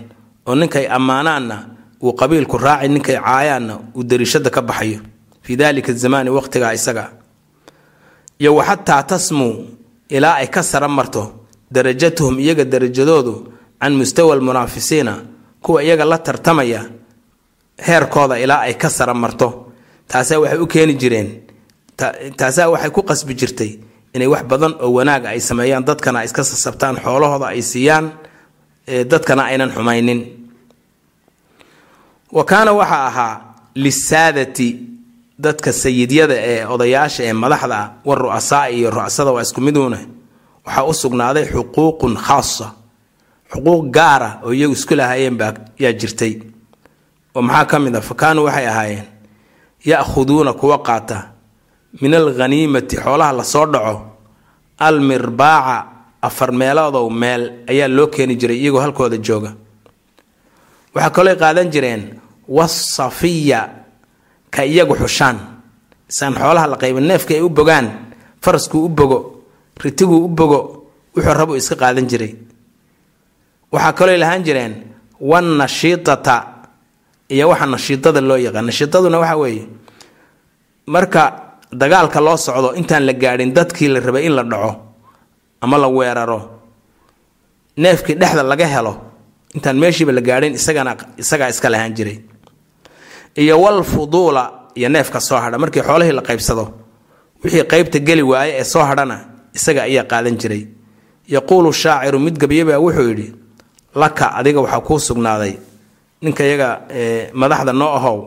oo 0.47 0.55
ninkay 0.55 0.87
ammaanaanna 0.97 1.57
uu 2.03 2.13
qabiilku 2.13 2.59
raaci 2.59 2.89
ninkay 2.89 3.17
caayaanna 3.21 3.79
uu 3.97 4.03
dariishada 4.03 4.51
ka 4.51 4.63
baxayo 4.63 5.01
fii 5.43 5.57
daalika 5.57 5.93
zamaani 5.93 6.31
waqtigaa 6.31 6.73
isaga 6.73 7.11
iyo 8.39 8.55
wa 8.57 8.65
xataa 8.65 9.03
tasmuu 9.03 9.67
ilaa 10.08 10.34
ay 10.40 10.46
ka 10.49 10.62
sara 10.62 10.88
marto 10.88 11.46
darajatuhum 11.70 12.38
iyaga 12.38 12.64
darajadoodu 12.64 13.34
can 13.80 13.92
mustawa 13.96 14.34
almunaafisiina 14.34 15.14
kuwa 15.62 15.82
iyaga 15.84 16.04
la 16.04 16.18
tartamaya 16.18 16.84
heerkooda 17.87 18.38
ilaa 18.38 18.61
ay 18.61 18.75
ka 18.75 18.88
sara 18.90 19.14
marto. 19.14 19.61
Taasaa 20.08 20.38
waxay 20.38 20.58
u 20.58 20.66
keeni 20.66 20.94
jireen 20.94 21.28
taasaa 22.37 22.68
waxay 22.68 22.90
ku 22.90 23.02
qasbi 23.02 23.34
jirtay 23.34 23.78
inay 24.14 24.26
wax 24.28 24.44
badan 24.44 24.75
oo 24.80 24.92
wanaaga 24.92 25.28
ay 25.28 25.40
sameeyaan 25.40 25.84
dadkana 25.84 26.25
iska 26.25 26.44
sasabtaan 26.44 26.96
xoolahooda 27.04 27.46
ay 27.52 27.62
siiyaan 27.62 28.12
dadkana 29.11 29.42
aynan 29.52 29.70
xumaynin. 29.73 30.20
Wa 32.32 32.44
kaana 32.44 32.73
waxaa 32.73 33.06
ahaa 33.06 33.34
lisaadati 33.75 34.68
dadka 35.38 35.73
sayidyada 35.73 36.35
ee 36.35 36.67
odayaasha 36.67 37.23
ee 37.25 37.33
madaxda 37.33 37.76
ah 37.79 37.88
war 38.05 38.19
ru'asaa 38.19 38.69
iyo 38.71 38.91
ru'asada 38.91 39.31
waa 39.33 39.43
isku 39.43 39.61
miduune 39.61 39.99
waxaa 40.67 40.85
u 40.85 40.95
sugnaaday 40.95 41.45
xuquuqun 41.53 42.14
khaasa 42.26 42.67
xuquuq 43.53 43.85
gaara 43.97 44.31
oo 44.45 44.53
iyagu 44.53 44.73
isku 44.79 44.95
lahaayeen 44.95 45.37
baa 45.41 45.53
yaa 45.79 45.93
jirtay. 45.93 46.33
Oo 47.35 47.43
maxaa 47.43 47.64
ka 47.71 47.79
mid 47.79 47.95
a 47.97 48.00
fa 48.00 48.14
kaanuu 48.14 48.45
waxay 48.47 48.67
ahaayeen 48.69 49.05
ya'khuduuna 49.91 50.53
kuwa 50.53 50.79
qaata 50.83 51.19
min 52.00 52.14
alghaniimati 52.14 52.97
xoolaha 52.97 53.33
la 53.33 53.45
soo 53.45 53.67
dhaco 53.67 53.95
almirbaaca 54.79 55.76
afar 56.23 56.53
meeloodow 56.53 57.11
meel 57.11 57.43
ayaa 57.69 57.88
loo 57.88 58.07
keeni 58.07 58.37
jiray 58.37 58.57
iyagoo 58.62 58.81
halkooda 58.81 59.17
jooga. 59.17 59.53
Waxaa 60.95 61.11
kalooy 61.11 61.37
qaadan 61.37 61.69
jireen 61.75 62.03
wasafiya 62.49 63.61
ka 64.54 64.62
iyagu 64.64 64.94
xushaan. 65.02 65.37
Isaan 66.11 66.34
xoolaha 66.40 66.66
la 66.73 66.76
qayba 66.82 67.00
neefka 67.00 67.34
ay 67.34 67.42
u 67.42 67.49
bogaan 67.50 67.87
faraskuu 68.44 68.84
u 68.84 68.88
bogo 68.88 69.18
ritiguu 69.82 70.25
u 70.25 70.28
bogo 70.28 70.58
wuxuu 71.16 71.34
rabu 71.38 71.54
iska 71.56 71.75
qaadan 71.76 72.06
jiray. 72.11 72.32
Waxaa 73.73 73.92
kalooy 73.99 74.18
lahaan 74.23 74.42
jireen 74.46 74.75
wanashiitata 75.20 76.37
iyo 77.34 77.49
waxa 77.49 77.66
nashiidada 77.66 78.20
loo 78.20 78.37
yaqaan. 78.37 78.66
Nashiidaduna 78.68 79.18
waxa 79.18 79.37
weeye 79.42 79.64
marka 80.87 81.23
dagaalka 81.73 82.20
loo 82.20 82.37
socdo 82.37 82.68
intaan 82.80 83.06
la 83.06 83.12
gaadhin 83.12 83.52
dadkii 83.56 83.88
la 83.88 84.00
rabay 84.00 84.26
in 84.26 84.34
la 84.37 84.42
dhaco 84.44 84.70
ama 85.62 85.78
la 85.78 85.88
weeraro 85.88 86.38
neefkii 87.76 88.14
dhexda 88.20 88.42
laga 88.42 88.66
helo 88.66 88.92
intaan 89.54 89.76
meeshiiba 89.82 90.12
la 90.12 90.20
gaadhin 90.20 90.54
isagana 90.54 90.92
isagaa 91.18 91.49
iska 91.49 91.68
lahaan 91.70 91.94
jiray 91.96 92.18
iyo 93.37 93.61
wal 93.61 93.83
fuduula 93.85 94.50
iyo 94.75 94.88
neefka 94.88 95.21
soo 95.21 95.37
hadha. 95.37 95.59
Markii 95.59 95.83
xoolihii 95.83 96.12
la 96.12 96.23
qaybsado 96.23 96.64
wixii 97.45 97.64
qaybta 97.64 97.99
geli 97.99 98.23
waaye 98.23 98.53
ee 98.61 98.64
soo 98.64 98.83
hadhana 98.83 99.17
isaga 99.55 99.83
ayaa 99.83 100.05
qaadan 100.05 100.37
jiray. 100.41 100.67
Yaquulu 101.29 101.73
shaaciru 101.73 102.19
mid 102.21 102.37
gabyabaa 102.38 102.79
wuxuu 102.79 103.09
yidhi 103.09 103.33
laka 103.95 104.35
adiga 104.38 104.61
waxaa 104.61 104.81
kuu 104.81 104.99
sugnaaday. 104.99 105.55
Ninka 106.23 106.45
iyaga 106.45 106.69
madaxda 107.33 107.73
noo 107.73 107.88
ahow 107.99 108.19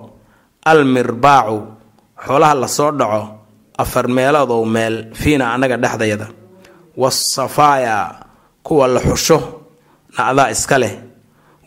almirbaacu 0.66 1.58
xoolaha 2.26 2.54
la 2.56 2.68
soo 2.68 2.92
dhaco 2.92 3.22
afar 3.78 4.08
meeloodow 4.08 4.66
meel 4.66 4.96
fiina 5.14 5.54
annaga 5.54 5.78
dhexdayada. 5.78 6.28
Wasafaaya 6.98 8.16
kuwa 8.64 8.88
la 8.88 9.00
xusho 9.00 9.62
na 10.18 10.28
adaa 10.28 10.50
iska 10.52 10.78
leh. 10.78 10.94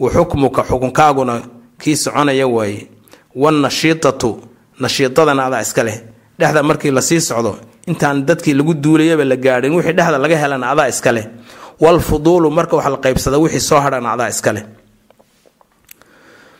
Wa 0.00 0.10
xukmuka 0.10 0.62
xukunkaaguna 0.62 1.42
kii 1.78 1.96
soconaya 1.96 2.46
waaye 2.46 2.88
wanashiitatu 3.34 4.40
nashiitadana 4.80 5.46
adaa 5.46 5.60
iska 5.62 5.82
leh 5.82 5.98
dhexda 6.38 6.62
markii 6.62 6.90
la 6.90 7.02
sii 7.02 7.20
socdo 7.20 7.58
intaan 7.86 8.26
dadkii 8.26 8.54
lagu 8.54 8.74
duulayaba 8.74 9.24
la 9.24 9.36
gaadhin 9.36 9.72
wixii 9.74 9.92
dhexda 9.92 10.18
laga 10.18 10.36
helana 10.36 10.70
adaa 10.70 10.88
iska 10.88 11.12
leh 11.12 11.26
walfuduulu 11.80 12.50
marka 12.50 12.76
wax 12.76 12.86
la 12.88 12.96
qaybsada 12.96 13.38
wixii 13.38 13.60
soo 13.60 13.80
hadhana 13.80 14.12
adaa 14.12 14.28
iska 14.28 14.52
leh 14.52 14.64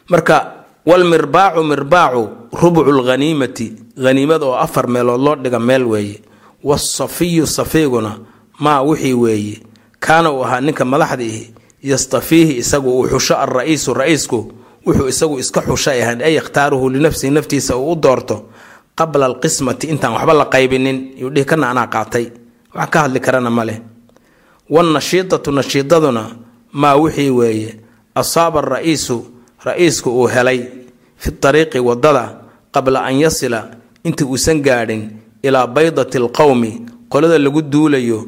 marka 0.09 0.53
walmirbaacu 0.87 1.63
mirbaacu 1.65 2.23
rubcu 2.63 2.93
lghaniimati 2.93 3.67
haniimada 4.05 4.47
oo 4.47 4.55
afar 4.57 4.87
meelood 4.89 5.21
loo 5.21 5.37
dhiga 5.37 5.59
meel 5.59 5.85
weeye 5.85 6.21
wasafiyu 6.65 7.47
safiiguna 7.47 8.19
maa 8.59 8.83
wixii 8.83 9.13
weeye 9.15 9.63
kaana 10.01 10.33
uu 10.33 10.45
ahaa 10.45 10.61
ninka 10.61 10.85
madaxdiihi 10.85 11.55
yastafiihi 11.83 12.57
isagu 12.57 12.91
uu 13.01 13.09
xusho 13.09 13.37
alra-iisu 13.37 13.95
wuxuu 14.87 15.09
isagu 15.13 15.35
iska 15.43 15.61
xushay 15.69 15.99
ahayd 16.03 16.21
ay 16.23 16.35
yakhtaaruhu 16.39 16.87
linafsihi 16.95 17.31
naftiisa 17.37 17.77
uu 17.77 17.93
u 17.93 17.97
doorto 18.05 18.37
qabla 18.99 19.25
alqismati 19.31 19.87
intaan 19.93 20.13
waxba 20.17 20.35
la 20.41 20.45
qaybinin 20.55 20.99
yuu 21.21 21.31
dhihi 21.35 21.45
kana 21.51 21.67
anaa 21.73 21.87
qaatay. 21.95 22.27
Wax 22.77 22.89
ka 22.93 22.99
hadli 23.05 23.21
karana 23.27 23.51
ma 23.51 23.65
leh. 23.69 23.79
Wanashiidatu 24.75 25.51
nashiidaduna 25.59 26.23
maa 26.73 26.97
wixii 27.03 27.31
weeye 27.31 27.71
asaaba 28.15 28.61
ra'iisku 28.61 30.09
uu 30.21 30.27
helay 30.35 30.61
fi 31.23 31.31
ariiqi 31.49 31.79
waddada 31.89 32.25
qabla 32.75 32.99
an 33.09 33.15
yasila 33.25 33.61
intii 34.05 34.25
uusan 34.33 34.59
gaadhin 34.67 35.03
ilaa 35.43 35.67
baydati 35.67 36.17
alqowmi 36.23 36.73
qolada 37.13 37.39
lagu 37.39 37.63
duulayo 37.73 38.19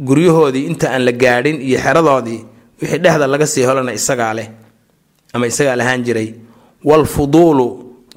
guryahoodii 0.00 0.64
inta 0.70 0.86
aan 0.94 1.02
la 1.04 1.12
gaadhin 1.12 1.56
iyo 1.68 1.78
xeradoodii 1.84 2.40
wixii 2.82 2.98
dhexda 3.04 3.26
laga 3.26 3.46
sii 3.46 3.64
holana 3.68 3.92
isagaa 3.92 4.34
leh 4.38 4.48
ama 5.32 5.46
isagaa 5.46 5.76
lahaan 5.76 6.02
jiray 6.06 6.34
walfuduulu 6.84 7.66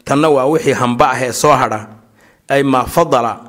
tanna 0.05 0.29
waa 0.29 0.45
wixii 0.45 0.73
hamba 0.73 1.11
ah 1.11 1.21
ee 1.25 1.31
soo 1.31 1.51
hadha. 1.51 1.87
Ay 2.49 2.63
maa 2.63 2.85
fadala 2.85 3.39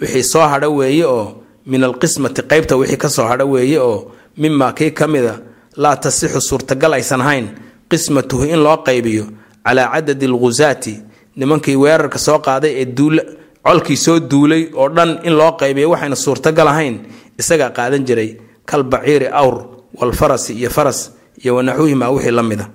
wixii 0.00 0.22
soo 0.22 0.40
hadha 0.52 0.68
weeye 0.68 1.04
oo 1.04 1.42
min 1.66 1.84
alqismati 1.84 2.42
qeybta 2.42 2.76
wixii 2.76 2.96
ka 2.96 3.08
soo 3.08 3.24
hadha 3.26 3.44
weeye 3.44 3.78
oo 3.78 4.10
mimaa 4.36 4.72
kii 4.72 4.90
ka 4.90 5.06
mida 5.08 5.38
laa 5.76 5.96
tasixu 5.96 6.40
suurtagal 6.40 6.92
aysan 6.94 7.20
ahayn. 7.20 7.46
Qismatuhu 7.90 8.44
in 8.44 8.60
loo 8.62 8.76
qaybiyo 8.86 9.24
calaa 9.64 9.88
cadadi 9.94 10.26
alghusaati 10.26 10.94
nimankii 11.36 11.76
weerarka 11.76 12.18
soo 12.18 12.38
qaaday 12.38 12.72
ee 12.80 12.84
duul 12.84 13.20
colkii 13.66 13.96
soo 13.96 14.18
duulay 14.20 14.68
oo 14.74 14.88
dhan 14.88 15.18
in 15.24 15.32
loo 15.32 15.52
qaybiyo 15.60 15.90
waxayna 15.90 16.16
suurtagal 16.16 16.68
ahayn. 16.68 16.98
Isagaa 17.38 17.70
qaadan 17.70 18.04
jiray 18.04 18.36
kal 18.66 18.82
baciiri 18.82 19.26
awr 19.32 19.56
walfarasi 20.00 20.52
iyo 20.54 20.70
faras 20.70 21.12
iyo 21.44 21.56
wanaxuuhimaa 21.56 22.10
wixii 22.10 22.30
la 22.30 22.42
mida 22.42 22.68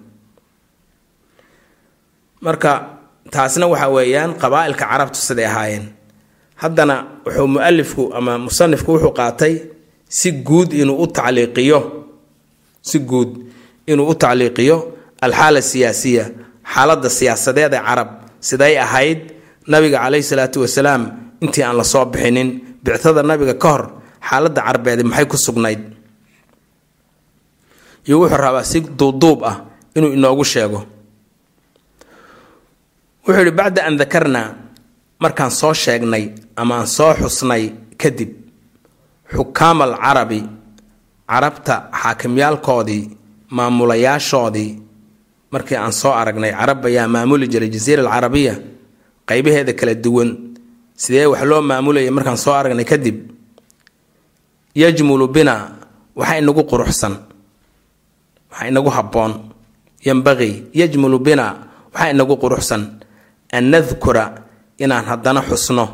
marka 2.46 2.72
taasna 3.34 3.65
waxa 3.72 3.88
weeyaan 3.96 4.31
qabaa-ilka 4.41 4.86
carabtu 4.91 5.19
siday 5.27 5.46
ahaayeen. 5.51 5.86
Haddana 6.62 6.96
wuxuu 7.25 7.48
mualifku 7.53 8.03
ama 8.17 8.34
musanifku 8.46 8.91
wuxuu 8.96 9.13
qaatay 9.19 9.53
si 10.17 10.29
guud 10.48 10.69
inuu 10.81 10.98
u 11.03 11.08
tacliiqiyo 11.17 11.79
si 12.89 12.98
guud 13.10 13.31
inuu 13.91 14.08
u 14.12 14.15
tacliiqiyo 14.24 14.77
alxaala 15.25 15.62
siyaasiya 15.72 16.25
xaaladda 16.74 17.10
siyaasadeed 17.17 17.74
ee 17.74 17.81
carab 17.88 18.10
siday 18.48 18.74
ahayd 18.86 19.19
nabiga 19.72 19.98
caleyhi 20.03 20.24
salaatu 20.31 20.58
wasalaam 20.65 21.03
intii 21.43 21.63
aan 21.67 21.77
la 21.79 21.84
soo 21.93 22.05
bixinin 22.12 22.50
bictada 22.84 23.22
nabiga 23.29 23.53
ka 23.63 23.67
hor 23.74 23.84
xaaladda 24.29 24.62
carbeedi 24.67 25.03
maxay 25.10 25.25
ku 25.31 25.38
sugnayd? 25.46 25.81
Iyo 28.08 28.15
wuxuu 28.22 28.38
rabaa 28.46 28.63
si 28.72 28.77
duubduub 29.00 29.39
ah 29.50 29.55
inuu 29.96 30.12
inoogu 30.17 30.43
sheego 30.51 30.79
wuxuu 33.29 33.45
yihi 33.45 33.51
bacda 33.59 33.81
an 33.86 33.98
dakarnaa 34.01 34.50
markaan 35.21 35.51
soo 35.51 35.74
sheegnay 35.74 36.25
ama 36.57 36.75
aan 36.81 36.88
soo 36.88 37.13
xusnay 37.21 37.63
kadib 38.01 38.31
xukaam 39.36 39.81
al 39.86 39.93
carabi 40.03 40.41
carabta 41.29 41.75
xaakimyaalkoodii 42.01 43.03
maamulayaashoodii 43.55 44.71
markii 45.53 45.77
aan 45.77 45.93
soo 45.93 46.12
aragnay 46.21 46.51
carab 46.59 46.86
ayaa 46.86 47.07
maamuli 47.07 47.48
jiray 47.51 47.69
jasiira 47.69 48.01
alcarabiya 48.03 48.53
qaybaheeda 49.29 49.74
kala 49.79 49.93
duwan 50.03 50.29
sidee 51.01 51.25
wax 51.31 51.43
loo 51.50 51.62
maamulayay 51.62 52.09
markaan 52.17 52.38
soo 52.38 52.53
aragnay 52.53 52.86
kadib 52.91 53.17
yajmulu 54.75 55.27
bina 55.27 55.55
waxaa 56.15 56.38
inagu 56.41 56.63
quruxsan 56.71 57.13
waxaa 58.51 58.67
inagu 58.71 58.89
habboon 58.89 59.31
yambaqii 60.07 60.53
yajmulu 60.74 61.19
bina 61.19 61.45
waxaa 61.93 62.09
inagu 62.13 62.36
quruxsan 62.41 62.99
an 63.51 63.63
nadkura 63.72 64.25
inaan 64.84 65.06
haddana 65.10 65.41
xusno. 65.50 65.86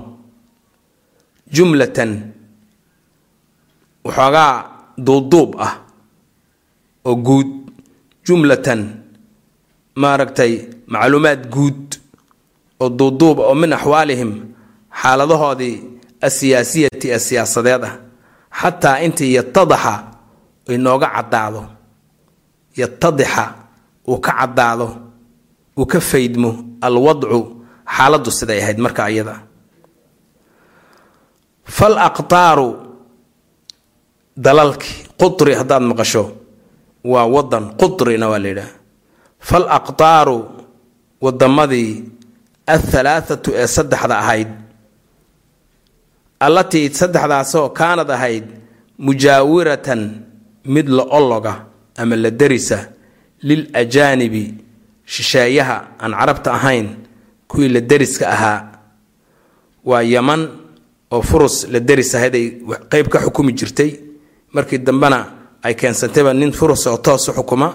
Jumlatan 1.55 2.11
waxoogaa 4.05 4.53
duubduub 5.05 5.51
ah 5.59 5.73
oo 7.05 7.15
guud. 7.27 7.49
Jumlatan 8.25 8.81
maaragtay 10.01 10.53
macluumaad 10.91 11.41
guud 11.53 11.81
oo 12.81 12.89
duuduuba 12.89 13.43
oo 13.49 13.55
min 13.61 13.73
axwaalihim 13.77 14.31
xaaladahoodii 15.01 15.75
asiyaasiyati 16.27 17.07
ee 17.15 17.19
siyaasadeed 17.27 17.83
ah. 17.89 17.95
Xataa 18.59 18.97
intii 19.05 19.33
yatadaxa 19.37 19.93
inooga 20.75 21.07
caddaado. 21.15 21.61
Yatadixa 22.79 23.43
uu 24.07 24.17
ka 24.25 24.31
caddaado 24.39 24.87
uu 25.79 25.85
ka 25.85 25.99
faydmo 25.99 26.51
alwadcu 26.87 27.39
xaaladdu 27.95 28.29
siday 28.39 28.59
ahayd 28.63 28.79
marka 28.85 29.09
iyada 29.13 29.35
fal 31.77 31.97
aqtaaru 32.07 32.67
dalalkii 34.45 34.95
qutri 35.21 35.53
haddaad 35.59 35.83
maqasho 35.91 36.23
waa 37.11 37.25
wadan 37.35 37.65
qutrina 37.79 38.27
waa 38.31 38.39
la 38.43 38.49
yidhaha. 38.49 38.73
Fal 39.39 39.65
aqtaaru 39.77 40.37
wadamadii 41.21 41.91
athalaathatu 42.75 43.49
ee 43.61 43.67
saddexda 43.75 44.15
ahayd 44.23 44.49
allatii 46.45 46.89
saddexdaasoo 46.99 47.69
kaanad 47.79 48.09
ahayd 48.17 48.45
mujaawiratan 49.05 50.01
mid 50.65 50.87
la 50.97 51.03
olloga 51.17 51.53
ama 52.01 52.15
la 52.23 52.29
derisa 52.41 52.79
lil 53.47 53.69
ajaanibi 53.81 54.43
shisheeyaha 55.05 55.77
aan 55.99 56.11
carabta 56.19 56.51
ahayn 56.53 56.87
kuwii 57.47 57.69
la 57.69 57.79
deriska 57.81 58.25
ahaa 58.29 58.59
waa 59.85 60.01
yaman 60.03 60.41
oo 61.11 61.21
furus 61.21 61.67
la 61.69 61.79
deris 61.79 62.15
ahayd 62.15 62.35
ay 62.35 62.45
qeyb 62.91 63.07
ka 63.07 63.19
xukumi 63.19 63.53
jirtay. 63.53 63.91
Markii 64.53 64.77
dambena 64.79 65.19
ay 65.63 65.73
keensantayba 65.75 66.33
nin 66.33 66.51
furus 66.51 66.87
oo 66.87 66.97
toos 66.97 67.27
u 67.29 67.33
xukuma 67.33 67.67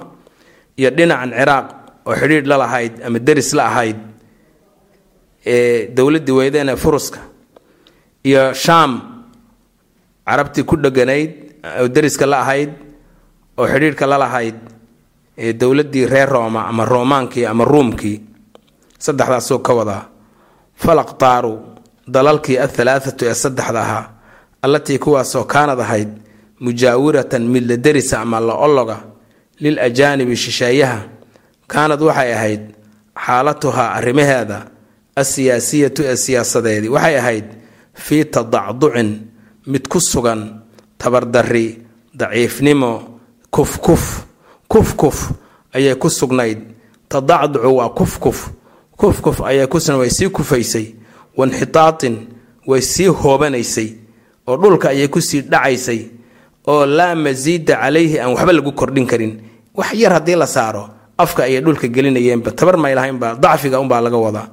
iyo 0.77 0.91
dhinacan 0.91 1.31
ciraaq 1.39 1.67
oo 2.07 2.15
xidhiidh 2.15 2.47
la 2.47 2.57
lahayd 2.57 2.93
ama 3.07 3.19
deris 3.19 3.53
la 3.53 3.65
ahayd 3.71 3.97
ee 5.47 5.89
dowladdii 5.97 6.33
weydeen 6.39 6.69
ee 6.69 6.77
furuska 6.77 7.19
iyo 8.25 8.55
shaam 8.55 8.93
carabtii 10.27 10.65
ku 10.65 10.77
dheganayd 10.77 11.31
oo 11.81 11.89
deriska 11.89 12.27
la 12.27 12.41
ahayd 12.41 12.71
oo 13.59 13.67
xidhiidhka 13.67 14.07
la 14.07 14.19
lahayd 14.19 14.57
ee 15.45 15.53
dowladdii 15.61 16.07
reer 16.07 16.29
rooma 16.29 16.61
ama 16.71 16.85
roomaankii 16.85 17.45
ama 17.53 17.65
ruumkii 17.65 18.17
saddexdaasoo 19.05 19.59
ka 19.67 19.73
wadaa 19.79 20.03
falaqtaaru 20.83 21.53
dalalkii 22.15 22.59
athalaathatu 22.67 23.25
ee 23.31 23.35
saddexda 23.35 23.81
ahaa 23.87 24.05
allatii 24.63 24.99
kuwaasoo 24.99 25.45
kaanad 25.45 25.81
ahayd 25.81 26.09
mujaawiratan 26.61 27.43
mid 27.55 27.65
la 27.71 27.77
derisa 27.77 28.21
ama 28.21 28.41
la 28.41 28.55
olloga 28.55 28.97
lil 29.61 29.79
ajaanibi 29.79 30.37
shisheeyaha 30.37 31.01
kaanad 31.73 32.01
waxay 32.09 32.33
ahayd 32.35 32.63
xaalatuhaa 33.27 33.89
arrimaheeda 33.99 34.59
asiyaasiyatu 35.23 36.03
ee 36.11 36.17
siyaasadeedii 36.17 36.89
waxay 36.97 37.17
ahayd 37.19 37.47
fii 37.95 38.25
tadacducin 38.25 39.11
mid 39.73 39.85
ku 39.93 40.01
sugan 40.01 40.41
tabardarri 40.99 41.67
daciifnimo 42.21 42.93
kufkuf 43.51 44.05
kufkuf 44.71 45.19
ayay 45.75 45.95
ku 45.99 46.09
sugnayd. 46.11 46.59
Tadacducu 47.11 47.71
waa 47.77 47.91
kufkuf 47.99 48.39
kufkuf 49.01 49.41
ayay 49.43 49.67
ku 49.67 49.81
sugnayd 49.81 50.01
way 50.07 50.11
sii 50.11 50.29
kufaysay. 50.31 50.87
Wanxitaatin 51.37 52.17
way 52.67 52.81
sii 52.83 53.07
hoobanaysay. 53.21 53.89
Oo 54.47 54.57
dhulka 54.57 54.89
ayay 54.95 55.09
ku 55.09 55.21
sii 55.21 55.41
dhacaysay. 55.43 56.01
Oo 56.71 56.87
laa 56.87 57.15
masiida 57.15 57.77
calayhi 57.83 58.19
aan 58.21 58.33
waxba 58.35 58.53
lagu 58.53 58.73
kordhin 58.73 59.07
karin. 59.07 59.33
Wax 59.75 59.93
yar 59.95 60.13
haddii 60.13 60.37
la 60.37 60.47
saaro 60.47 60.85
afka 61.19 61.43
ayay 61.45 61.61
dhulka 61.61 61.89
gelinayeenba 61.89 62.51
tabar 62.53 62.77
may 62.77 62.95
lahaynba 62.95 63.35
dacfiga 63.43 63.81
unbaa 63.81 64.01
laga 64.01 64.17
wadaa. 64.17 64.49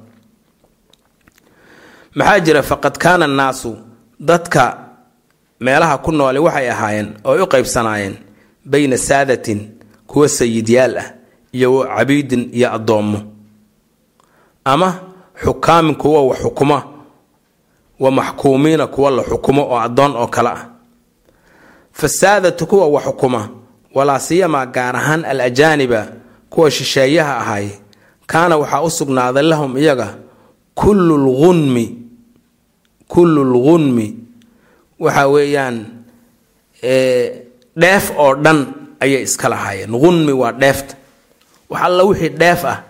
Maxaa 2.14 2.40
jira 2.40 2.62
faqad 2.62 2.96
kaana 2.98 3.24
annaasu 3.24 3.76
dadka 4.20 4.64
meelaha 5.60 5.98
ku 5.98 6.10
noole 6.12 6.38
waxay 6.38 6.70
ahaayeen 6.70 7.08
oo 7.24 7.36
u 7.42 7.46
qaybsanaayeen 7.46 8.14
bayna 8.64 8.96
saadatin 8.96 9.60
kuwa 10.08 10.28
sayidyaal 10.28 10.94
ah 10.98 11.08
iyo 11.52 11.84
cabiidin 11.84 12.48
iyo 12.52 12.68
addoommo 12.74 13.20
ama 14.64 14.88
xukaamin 15.44 15.94
kuwa 15.94 16.20
wax 16.26 16.38
xukuma 16.42 16.78
wa 18.00 18.10
maxkuumiina 18.10 18.86
kuwa 18.86 19.10
la 19.10 19.22
xukumo 19.22 19.62
oo 19.70 19.78
addoon 19.78 20.16
oo 20.16 20.26
kale 20.26 20.48
ah. 20.48 20.68
Fasaadatu 21.92 22.66
kuwa 22.66 22.86
wax 22.88 23.04
xukuma 23.04 23.48
walaa 23.94 24.18
siyamaa 24.18 24.66
gaar 24.66 24.96
ahaan 24.96 25.24
al 25.24 25.40
ajaaniba 25.40 26.06
kuwa 26.50 26.70
shisheeyaha 26.70 27.36
ahay 27.38 27.68
kaana 28.26 28.56
waxaa 28.56 28.82
u 28.82 28.90
sugnaaday 28.90 29.42
lahum 29.42 29.78
iyaga 29.78 30.14
kullu 30.74 31.16
lgunmi 31.18 31.84
kullu 33.08 33.44
lgunmi 33.44 34.16
waxa 35.00 35.26
weeyaan 35.28 35.86
dheef 37.76 38.04
oo 38.18 38.34
dhan 38.34 38.77
ayay 39.00 39.22
iska 39.22 39.48
lahaayeen. 39.48 39.90
Gunmi 39.90 40.32
waa 40.32 40.52
dheefta 40.52 40.94
wax 41.70 41.82
alla 41.82 42.02
wixii 42.04 42.28
dheef 42.28 42.64
ah 42.64 42.82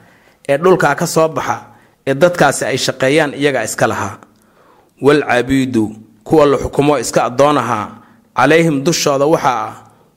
ee 0.49 0.57
dhulkaa 0.59 0.95
ka 0.95 1.07
soo 1.07 1.29
baxa 1.29 1.67
ee 2.07 2.15
dadkaasi 2.15 2.65
ay 2.65 2.79
shaqeeyaan 2.79 3.35
iyagaa 3.35 3.63
iska 3.65 3.87
lahaa. 3.87 4.19
Walcabiidu 5.03 5.93
kuwa 6.25 6.47
la 6.47 6.57
xukumo 6.59 6.99
iska 6.99 7.25
addoon 7.25 7.59
ahaa 7.59 7.89
calayhim 8.37 8.85
dushooda 8.85 9.27
waxaa 9.27 9.65
ah 9.67 9.75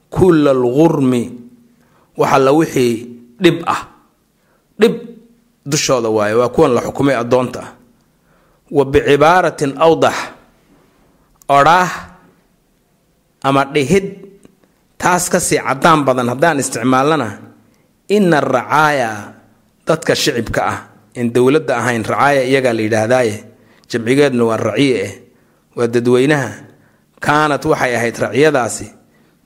kulla 0.10 0.52
algurmi 0.52 1.32
wax 2.18 2.34
wixii 2.54 3.08
dhib 3.42 3.64
ah. 3.66 3.88
Dhib 4.80 4.96
dushooda 5.66 6.10
waaye 6.10 6.34
waa 6.34 6.50
kuwan 6.50 6.74
la 6.74 6.82
xukumay 6.82 7.16
addoonta. 7.16 7.60
Ah 7.60 7.82
wa 8.72 8.86
bicibaaratin 8.88 9.76
awdax 9.76 10.16
odhaah 11.52 11.92
ama 13.44 13.66
dhihid 13.68 14.31
taas 15.02 15.30
ka 15.34 15.40
sii 15.40 15.60
caddaan 15.68 16.02
badan 16.08 16.30
haddaan 16.32 16.60
isticmaalnana 16.64 17.28
ina 18.16 18.38
aracaaya 18.38 19.10
dadka 19.88 20.14
shicibka 20.16 20.62
ah. 20.74 20.80
In 21.20 21.28
dowladda 21.36 21.74
ahayn 21.82 22.04
racaaya 22.12 22.42
iyagaa 22.50 22.74
la 22.78 22.82
yidhaahdaaye 22.88 23.36
jamcigeedna 23.90 24.44
waa 24.50 24.58
raciye 24.58 24.96
eh 25.06 25.14
waa 25.76 25.88
dadweynaha. 25.94 26.50
Kaanat 27.26 27.64
waxay 27.72 27.94
ahayd 27.98 28.16
racyadaasi 28.24 28.88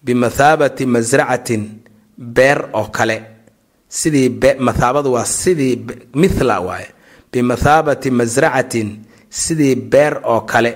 bimathaabati 0.05 0.85
masracatin 0.85 1.63
beer 2.35 2.59
oo 2.73 2.87
kale. 2.97 3.17
Sidii 3.89 4.29
mathaabadu 4.67 5.13
waa 5.17 5.25
sidii 5.25 5.75
mithla 6.21 6.59
waaye. 6.67 6.87
Bimathaabati 7.31 8.11
masracatin 8.11 8.89
sidii 9.29 9.75
beer 9.75 10.21
oo 10.23 10.41
kale. 10.41 10.71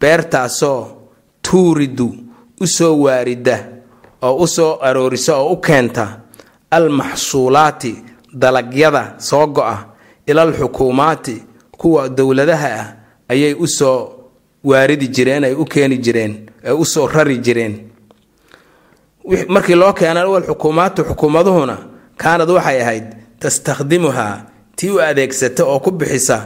Beertaasoo 0.00 0.80
tuuridu 1.42 2.08
u 2.60 2.66
soo 2.66 2.94
waarida 3.04 3.56
oo 4.22 4.34
u 4.44 4.46
soo 4.46 4.78
aroorisa 4.80 5.36
oo 5.36 5.52
u 5.52 5.56
keenta 5.56 6.04
almaxsuulaati 6.70 7.92
dalagyada 8.42 9.14
soo 9.18 9.46
go-a 9.46 9.76
ilal 10.26 10.52
xukuumaati 10.58 11.42
kuwa 11.80 12.08
dowladaha 12.08 12.68
ah 12.80 12.86
ayay 13.28 13.54
u 13.54 13.66
soo 13.66 13.98
waaridi 14.64 15.08
jireen 15.08 15.44
ay 15.44 15.54
u 15.54 15.64
keeni 15.64 15.98
jireen 15.98 16.32
ay 16.64 16.72
u 16.72 16.84
soo 16.84 17.06
rari 17.06 17.38
jireen. 17.38 17.74
Markii 19.48 19.74
loo 19.74 19.92
keenay 19.92 20.24
xukuumaatu 20.48 21.04
xukuumaduhuna 21.04 21.76
kaanad 22.16 22.50
waxay 22.50 22.80
ahayd 22.82 23.06
tastakhdimuhaa 23.40 24.34
tii 24.76 24.90
u 24.90 25.00
adeegsata 25.00 25.64
oo 25.64 25.80
ku 25.80 25.90
bixisa 25.90 26.38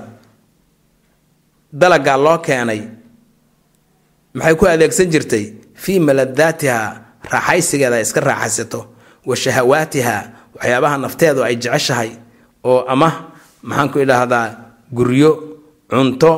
dalagaa 1.72 2.16
loo 2.16 2.38
keenay 2.38 2.80
maxay 4.34 4.54
ku 4.54 4.64
adeegsan 4.66 5.10
jirtay? 5.12 5.44
Fii 5.74 6.00
maladaatiha 6.00 7.06
raaxaysigeeda 7.32 7.96
ay 7.96 8.02
iska 8.06 8.20
raaxaysato. 8.20 8.80
Wa 9.26 9.34
shahawaatiha 9.36 10.16
waxyaabaha 10.56 10.96
nafteedu 11.04 11.40
ay 11.44 11.56
jeceshahay 11.62 12.10
oo 12.64 12.84
ama 12.88 13.08
maxaanku 13.62 13.98
idhaahdaa 14.04 14.46
guryo 14.96 15.30
cunto 15.90 16.32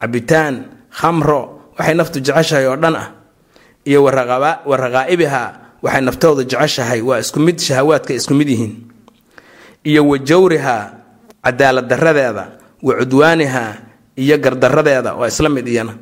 cabitaan 0.00 0.54
khamro 0.98 1.40
waxay 1.78 1.94
naftu 1.94 2.18
jeceshahay 2.26 2.66
oo 2.66 2.76
dhan 2.76 2.96
ah. 2.96 3.08
Iyo 3.84 4.04
wa 4.06 4.10
raqaa'ibiha 4.82 5.42
waxay 5.82 6.02
naftoodu 6.06 6.42
jeceshahay 6.50 7.00
waa 7.02 7.18
isku 7.22 7.38
mid 7.40 7.58
shahawaadka 7.58 8.14
isku 8.14 8.34
mid 8.34 8.48
yihiin. 8.50 8.74
Iyo 9.86 10.02
wa 10.08 10.18
jawriha 10.18 10.76
cadaalad 11.44 11.86
daradeeda 11.90 12.44
wa 12.82 12.92
cudwaaniha 12.98 13.64
iyo 14.18 14.36
gardaradeeda 14.38 15.14
waa 15.14 15.26
isla 15.30 15.48
mid 15.48 15.66
iyana. 15.68 15.94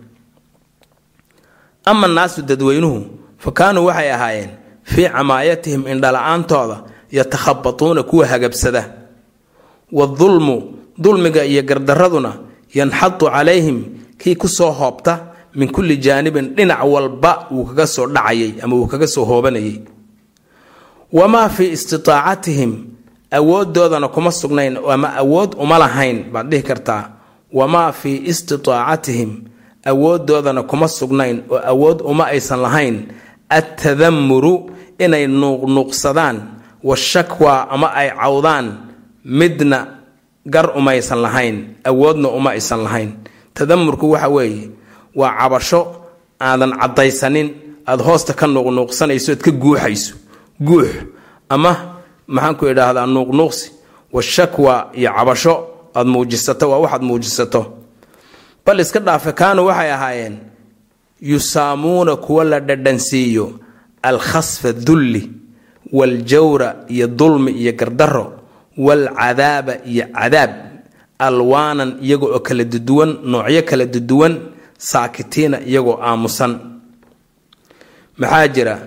Ama 1.84 2.08
naasu 2.08 2.42
dadweynuhu 2.42 3.19
fa 3.42 3.50
kaanuu 3.58 3.84
waxay 3.88 4.10
ahaayeen 4.16 4.50
fii 4.92 5.08
camaayatihim 5.16 5.82
indhala-aantooda 5.92 6.76
yatakhabatuuna 7.18 8.02
kuwa 8.02 8.26
hagabsada. 8.26 8.82
Wadulmu 9.92 10.56
dulmiga 10.98 11.44
iyo 11.44 11.62
gardaraduna 11.62 12.32
yanxadu 12.74 13.26
calayhim 13.34 13.78
kii 14.18 14.34
ku 14.36 14.48
soo 14.48 14.70
hoobta 14.70 15.14
min 15.54 15.68
kulli 15.74 15.96
jaanibin 15.96 16.54
dhinac 16.56 16.84
walba 16.84 17.46
wuu 17.50 17.64
kaga 17.64 17.86
soo 17.86 18.06
dhacayay 18.06 18.52
ama 18.62 18.74
wuu 18.76 18.86
kaga 18.86 19.06
soo 19.06 19.24
hoobanayay. 19.24 19.80
Wamaa 21.12 21.48
fii 21.48 21.70
istitaacatihim 21.72 22.72
awooddoodana 23.30 24.08
kuma 24.08 24.30
sugnayn 24.32 24.76
ama 24.90 25.08
awood 25.16 25.54
uma 25.58 25.78
lahayn 25.78 26.30
baad 26.32 26.46
dhihi 26.50 26.62
kartaa. 26.62 27.10
Wamaa 27.52 27.92
fii 27.92 28.22
istitaacatihim 28.30 29.30
awooddoodana 29.84 30.62
kuma 30.62 30.88
sugnayn 30.88 31.42
oo 31.50 31.58
awood 31.72 32.00
uma 32.04 32.24
aysan 32.26 32.60
lahayn 32.62 32.96
attadamuru 33.50 34.54
inay 34.98 35.26
nuuqnuuqsadaan 35.26 36.36
washakwa 36.88 37.68
ama 37.74 37.88
ay 38.00 38.08
cawdaan 38.20 38.66
midna 39.24 39.78
gar 40.46 40.66
umaysan 40.78 41.18
lahayn 41.24 41.56
awoodna 41.84 42.28
uma 42.28 42.50
aysan 42.56 42.80
lahayn. 42.86 43.10
Tadamurku 43.54 44.10
waxa 44.14 44.28
weeye 44.28 44.70
waa 45.14 45.32
cabasho 45.38 45.80
aadan 46.40 46.72
caddaysanin 46.80 47.48
aada 47.86 48.02
hoosta 48.04 48.32
ka 48.32 48.46
nuuqnuuqsanayso 48.46 49.32
ood 49.32 49.42
ka 49.44 49.50
guuxayso. 49.50 50.14
Guux 50.60 50.88
ama 51.48 51.72
maxaanku 52.26 52.64
idhaahdaa 52.72 53.06
nuuqnuuqsi 53.06 53.72
washakwa 54.12 54.90
iyo 54.94 55.10
cabasho 55.12 55.54
aad 55.94 56.06
muujisato 56.06 56.70
waa 56.70 56.78
waxaad 56.84 57.02
muujisato. 57.02 57.62
Bal 58.64 58.80
iska 58.80 59.00
dhaafe 59.00 59.32
kaanuu 59.32 59.66
waxay 59.68 59.90
ahaayeen 59.92 60.34
yusaamuuna 61.22 62.16
kuwa 62.16 62.44
la 62.44 62.60
dhadhansiiyo 62.60 63.52
alkhasfa 64.02 64.72
dulli 64.72 65.30
waljawra 65.92 66.76
iyo 66.88 67.06
dulmi 67.06 67.50
iyo 67.52 67.72
gardaro 67.72 68.40
waalcadaaba 68.78 69.74
iyo 69.86 70.06
cadaab 70.12 70.50
alwaanan 71.18 71.96
iyago 72.02 72.26
oo 72.26 72.40
kala 72.40 72.64
duduwan 72.64 73.16
noocyo 73.24 73.62
kala 73.62 73.84
duduwan 73.84 74.38
saakitiina 74.78 75.60
iyagoo 75.60 75.98
aamusan. 76.02 76.58
Maxaa 78.18 78.48
jira? 78.48 78.78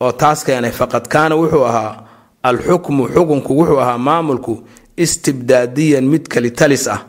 Oo 0.00 0.12
taas 0.12 0.44
keenay 0.44 0.70
faqad 0.70 1.08
kaana 1.08 1.34
wuxuu 1.36 1.64
ahaa 1.64 2.02
alxukmu 2.42 3.08
xukunku 3.08 3.58
wuxuu 3.58 3.80
ahaa 3.80 3.98
maamulku 3.98 4.62
istibdaadiyan 4.96 6.04
mid 6.04 6.28
kalitalis 6.28 6.88
ah 6.88 7.00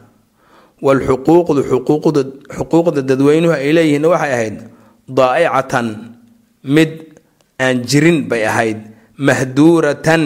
waalxuquuqdu 0.82 1.62
xuquuqda 2.58 3.02
dadweynuhu 3.10 3.54
ay 3.54 3.72
leeyihiin 3.78 4.06
waxay 4.06 4.32
ahayd 4.34 4.58
daa'icatan 5.18 5.88
mid 6.64 6.92
aan 7.60 7.82
jirin 7.90 8.28
bay 8.30 8.46
ahayd 8.46 8.80
mahduuratan 9.18 10.24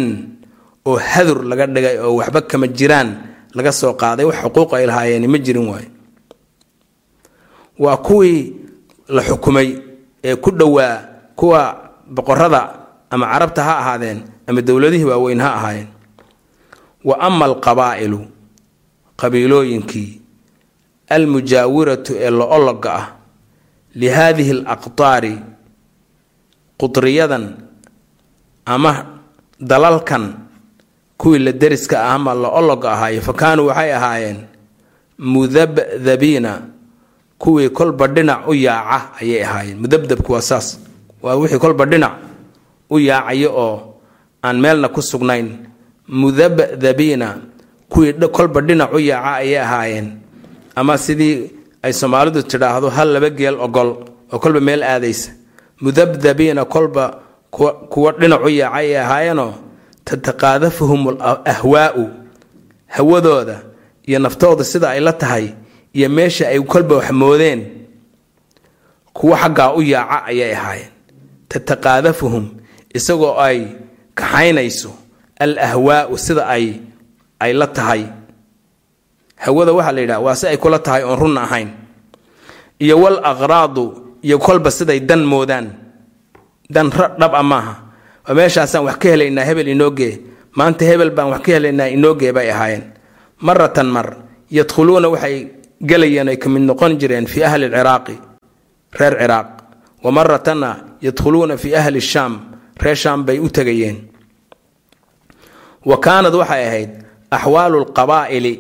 oo 0.86 0.98
hadur 1.12 1.40
laga 1.50 1.66
dhigay 1.68 1.98
oo 2.04 2.16
waxba 2.20 2.42
kama 2.52 2.68
jiraan 2.68 3.10
laga 3.56 3.72
soo 3.72 3.94
qaaday 4.02 4.26
wax 4.28 4.38
xuquuq 4.44 4.70
ay 4.78 4.86
lahaayeen 4.92 5.24
ma 5.32 5.38
jirin 5.46 5.68
waay 5.72 5.88
waa 7.80 7.98
kuwii 7.98 8.40
la 9.16 9.22
xukumay 9.24 9.68
ee 10.24 10.36
ku 10.36 10.52
dhowaa 10.52 10.96
kuwa 11.36 11.62
boqorada 12.12 12.62
ama 13.10 13.26
carabta 13.32 13.64
ha 13.64 13.74
ahaadeen 13.82 14.20
ama 14.48 14.60
dowladihii 14.62 15.08
waaweyn 15.08 15.40
ha 15.40 15.50
ahaayeen 15.58 15.88
wa 17.08 17.16
ama 17.20 17.46
alqabaa'ilu 17.46 18.20
qabiilooyinkii 19.18 20.21
almujaawiratu 21.16 22.12
ee 22.26 22.30
lo'ologa 22.30 22.90
ah 23.02 23.06
lihaadihi 23.96 24.52
alaqtaari 24.64 25.34
qudriyadan 26.80 27.46
ama 28.66 28.92
dalalkan 29.60 30.34
kuwii 31.18 31.40
la 31.46 31.52
deriska 31.52 31.98
ah 32.06 32.14
ama 32.18 32.34
lo'ologa 32.34 32.92
ahaaye 32.96 33.22
fa 33.22 33.34
kaanuu 33.34 33.68
waxay 33.70 33.92
ahaayeen 33.94 34.40
mudabdabiina 35.22 36.52
kuwii 37.38 37.70
kolba 37.70 38.08
dhinac 38.08 38.48
u 38.50 38.54
yaaca 38.54 39.18
ayay 39.22 39.44
ahaayeen. 39.44 39.78
Mudabdabku 39.82 40.32
waa 40.34 40.42
saas. 40.42 40.80
Waa 41.22 41.36
wixii 41.36 41.58
kolba 41.58 41.86
dhinac 41.86 42.14
u 42.90 43.00
yaacayo 43.00 43.50
oo 43.54 43.78
aan 44.44 44.58
meelna 44.62 44.88
ku 44.90 45.02
sugnayn. 45.02 45.58
Mudabdabiina 46.08 47.38
kuwii 47.90 48.14
kolba 48.32 48.62
dhinac 48.62 48.94
u 48.94 49.00
yaaca 49.00 49.36
ayay 49.42 49.58
ahaayeen 49.62 50.08
ama 50.82 50.98
sidii 51.06 51.38
ay 51.86 51.94
soomaalidu 52.00 52.42
tidhaahdo 52.52 52.90
hal 52.98 53.10
laba 53.14 53.30
geel 53.40 53.58
ogol 53.66 53.90
oo 54.34 54.40
kolba 54.44 54.60
meel 54.68 54.84
aadaysa. 54.84 55.32
Mudabdabiina 55.82 56.66
kolba 56.66 57.04
kuwa 57.92 58.14
u 58.46 58.50
yaaca 58.50 58.74
ayay 58.80 58.98
ahaayeenoo 59.04 59.54
tataqaadafuhum 60.06 61.02
ahwaau 61.54 62.10
hawadooda 62.88 63.58
iyo 64.08 64.20
naftooda 64.20 64.64
sida 64.64 64.90
ay 64.90 65.00
la 65.00 65.14
tahay 65.14 65.46
iyo 65.94 66.10
meesha 66.10 66.48
ay 66.48 66.60
kolba 66.74 66.96
wax 66.96 67.12
moodeen 67.12 67.62
kuwa 69.14 69.38
xaggaa 69.38 69.74
u 69.74 69.82
yaaca 69.82 70.26
ayay 70.26 70.54
ahaayeen. 70.56 70.90
Tataqaadafuhum 71.50 72.46
isagoo 72.94 73.36
ay 73.48 73.58
kaxaynayso 74.16 74.92
al 75.40 75.58
ahwaau 75.60 76.18
sida 76.18 76.48
ay 76.48 76.66
ay 77.40 77.54
la 77.54 77.68
tahay 77.68 78.04
hawada 79.46 79.72
waxaa 79.78 79.92
la 79.96 80.02
yidhaha 80.02 80.22
waa 80.26 80.36
si 80.40 80.46
ay 80.48 80.58
kula 80.58 80.80
tahay 80.80 81.04
oon 81.04 81.18
runna 81.20 81.42
ahayn. 81.48 81.70
Iyo 82.80 82.96
wal 83.04 83.20
aqraadu 83.32 83.84
iyo 84.26 84.38
kolba 84.40 84.70
siday 84.72 85.00
dan 85.10 85.22
moodaan. 85.32 85.68
Dan 86.70 86.90
dhab 86.90 87.34
a 87.36 87.44
maaha. 87.44 87.74
Waa 88.28 88.34
meeshaasaan 88.38 88.86
wax 88.88 88.98
ka 89.02 89.08
helaynaa 89.10 89.44
hebel 89.50 89.68
inoogee. 89.68 90.14
Maanta 90.58 90.86
hebel 90.86 91.12
baan 91.12 91.30
wax 91.34 91.42
ka 91.46 91.52
helaynaa 91.58 91.90
inoogee 91.96 92.32
bay 92.34 92.48
ahaayeen. 92.52 92.84
Maratan 93.42 93.88
mar 93.96 94.08
yadkhuluuna 94.52 95.10
waxay 95.14 95.36
gelayeen 95.90 96.30
ay 96.30 96.38
ka 96.38 96.50
mid 96.50 96.62
noqon 96.70 96.98
jireen 97.00 97.26
fii 97.28 97.44
ahli 97.44 97.66
lciraaqi 97.70 98.16
reer 99.00 99.14
ciraaq. 99.22 99.48
Wa 100.04 100.12
maratanna 100.12 100.70
yadkhuluuna 101.02 101.58
fii 101.58 101.76
ahli 101.76 102.02
shaam 102.02 102.34
reer 102.84 102.96
shaam 102.96 103.26
bay 103.26 103.40
u 103.40 103.50
tegayeen 103.50 103.98
wa 105.86 105.98
kaanad 105.98 106.34
waxay 106.36 106.64
ahayd 106.68 106.90
axwaalu 107.32 107.80
lqabaa'ili 107.86 108.54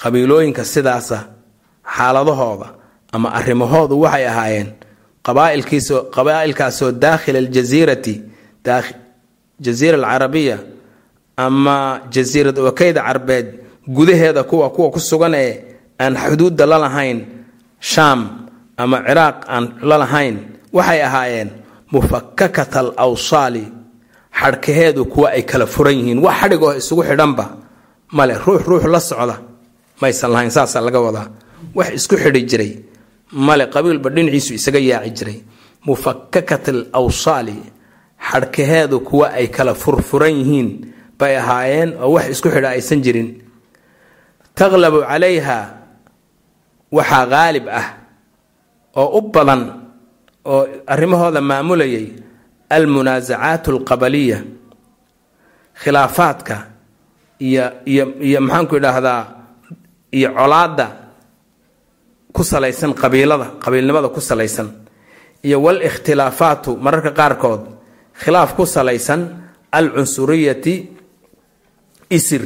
qabiilooyinka 0.00 0.64
sidaasa 0.64 1.18
xaaladahooda 1.96 2.68
ama 3.12 3.28
arrimahoodu 3.38 4.00
waxay 4.00 4.26
ahaayeen 4.26 4.68
qabaa'ilkaasoo 6.16 6.92
daakhila 6.92 7.38
aljasiirati 7.38 8.22
jasiira 9.60 9.96
alcarabiya 9.98 10.58
ama 11.36 12.00
jasiirad 12.10 12.58
wakeyda 12.58 13.02
carbeed 13.02 13.46
gudaheeda 13.88 14.42
kuwa 14.42 14.70
kuwa 14.70 14.90
ku 14.90 15.00
sugan 15.00 15.34
ee 15.34 15.64
aan 16.00 16.16
xuduudda 16.16 16.66
la 16.66 16.78
lahayn 16.78 17.26
shaam 17.80 18.48
ama 18.76 19.02
ciraaq 19.06 19.36
aan 19.48 19.64
la 19.82 19.96
lahayn 19.98 20.36
waxay 20.72 21.02
ahaayeen 21.02 21.50
mufakakat 21.92 22.76
al 22.76 22.92
awsaali 22.96 23.64
xadhkaheedu 24.40 25.04
kuwa 25.04 25.30
ay 25.30 25.42
kala 25.42 25.66
furan 25.66 25.94
yihiin. 25.94 26.18
Wax 26.18 26.36
xadhig 26.40 26.62
oo 26.62 26.74
isugu 26.74 27.02
xidhanba 27.02 27.44
male 28.12 28.34
ruux 28.46 28.62
ruux 28.66 28.84
la 28.88 29.00
socda 29.00 29.36
maysan 30.00 30.30
lahayn 30.34 30.50
saasaa 30.56 30.80
laga 30.86 31.00
wadaa. 31.06 31.28
Wax 31.74 31.88
isku 31.98 32.16
xidhi 32.22 32.42
jiray. 32.50 32.72
Male 33.46 33.66
qabiilba 33.74 34.08
dhinaciisu 34.14 34.50
isaga 34.58 34.78
yaaci 34.90 35.10
jiray. 35.18 35.38
Mufakakat 35.86 36.64
al 36.68 36.80
awsaali 37.00 37.56
xadhkaheedu 38.28 39.00
kuwa 39.08 39.26
ay 39.38 39.46
kala 39.56 39.74
furfuran 39.74 40.34
yihiin 40.40 40.68
bay 41.18 41.36
ahaayeen 41.36 41.90
oo 42.02 42.12
wax 42.16 42.26
isku 42.34 42.48
xidha 42.54 42.68
aysan 42.76 43.00
jirin. 43.04 43.28
Taqlabu 44.58 45.00
calayha 45.10 45.58
waxaa 46.96 47.26
qaalib 47.32 47.66
ah 47.80 47.86
oo 49.00 49.18
u 49.18 49.20
badan 49.34 49.62
oo 50.52 50.62
arrimahooda 50.92 51.40
maamulayay 51.40 52.06
almunaasacaat 52.76 53.64
alqabaliya 53.72 54.38
khilaafaadka 55.82 56.56
iyo 57.46 57.64
iyo 57.92 58.04
iyo 58.28 58.38
maxaanku 58.40 58.74
idhaahdaa 58.80 59.22
iyo 60.12 60.28
colaadda 60.38 60.86
ku 62.32 62.42
salaysan 62.44 62.94
qabiilada 62.94 63.46
qabiilnimada 63.64 64.08
ku 64.08 64.20
salaysan 64.20 64.68
iyo 65.46 65.56
wal 65.64 65.80
ikhtilaafaatu 65.88 66.70
mararka 66.84 67.10
qaarkood 67.20 67.62
khilaaf 68.22 68.50
ku 68.56 68.64
salaysan 68.66 69.20
al 69.72 69.86
cunsuriyati 69.96 70.74
isir 72.10 72.42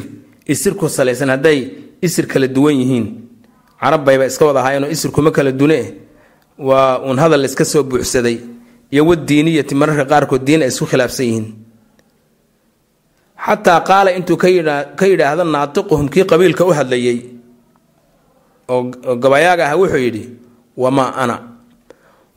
isir 0.47 0.75
ku 0.81 0.87
salaysan 0.89 1.29
hadday 1.35 1.59
isir 2.03 2.27
kala 2.27 2.47
duwan 2.49 2.77
yihiin. 2.81 3.07
Carab 3.81 4.05
bayba 4.07 4.25
iska 4.27 4.45
wada 4.47 4.61
ahaayeenoo 4.61 4.91
isir 4.91 5.11
kuma 5.11 5.31
kala 5.31 5.53
dune. 5.53 5.81
Waa 6.59 6.99
uun 7.07 7.19
hadal 7.19 7.45
iska 7.45 7.65
soo 7.65 7.83
buuxsaday 7.83 8.39
iyo 8.93 9.03
wadiiniyati 9.07 9.75
mararka 9.75 10.05
qaarkood 10.13 10.43
diin 10.47 10.63
ay 10.63 10.69
isku 10.73 10.87
khilaafsan 10.87 11.27
yihiin. 11.27 11.47
Xataa 13.47 13.81
qaala 13.89 14.11
intuu 14.19 14.37
ka 14.37 14.49
yidhaahdo 15.07 15.45
naatiquhum 15.45 16.09
kii 16.09 16.25
qabiilka 16.31 16.65
u 16.65 16.73
hadlayay 16.79 17.19
oo 18.69 18.83
gabayaaga 19.23 19.65
ah 19.71 19.77
wuxuu 19.77 19.99
yidhi 20.07 20.25
wamaa 20.77 21.13
ana. 21.23 21.37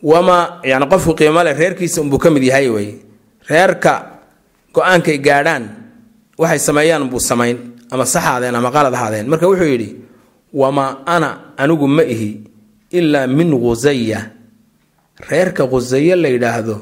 Wamaa 0.04 0.62
yani 0.64 0.86
qofku 0.88 1.14
qiimo 1.16 1.44
leh 1.44 1.54
reerkiisa 1.58 2.02
unbuu 2.02 2.18
ka 2.18 2.30
mid 2.32 2.44
yahay 2.44 2.70
wey. 2.70 2.90
Reerka 3.50 3.94
go'aankay 4.74 5.18
gaadhaan 5.18 5.64
waxay 6.38 6.60
sameeyaan 6.60 7.02
unbuu 7.04 7.20
samayn 7.20 7.58
ama 7.92 8.06
sax 8.06 8.24
ahaadeen 8.24 8.56
ama 8.56 8.72
qalad 8.72 8.94
ahaadeen. 8.94 9.28
Marka 9.28 9.48
wuxuu 9.48 9.68
yidhi 9.68 9.96
wamaa 10.54 11.04
ana 11.06 11.30
anigu 11.58 11.88
ma 11.88 12.04
ihi 12.04 12.42
ilaa 12.92 13.28
min 13.28 13.52
khusaya 13.60 14.32
reerka 15.30 15.68
khusaye 15.68 16.16
la 16.16 16.28
yidhaahdo 16.30 16.78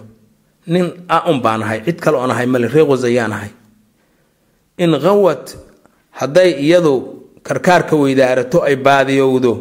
nin 0.67 0.85
a 1.09 1.25
un 1.31 1.39
baan 1.41 1.63
ahay 1.63 1.79
cid 1.85 1.97
kale 1.99 2.17
oon 2.17 2.31
ahay 2.31 2.45
male 2.45 2.67
reer 2.67 2.85
khusayaan 2.85 3.33
ahay. 3.33 3.49
In 4.77 4.91
khawad 4.99 5.57
hadday 6.11 6.53
iyadu 6.61 7.16
karkaarka 7.47 7.95
weydaarato 7.95 8.59
ay 8.67 8.75
baadiyowdo. 8.75 9.53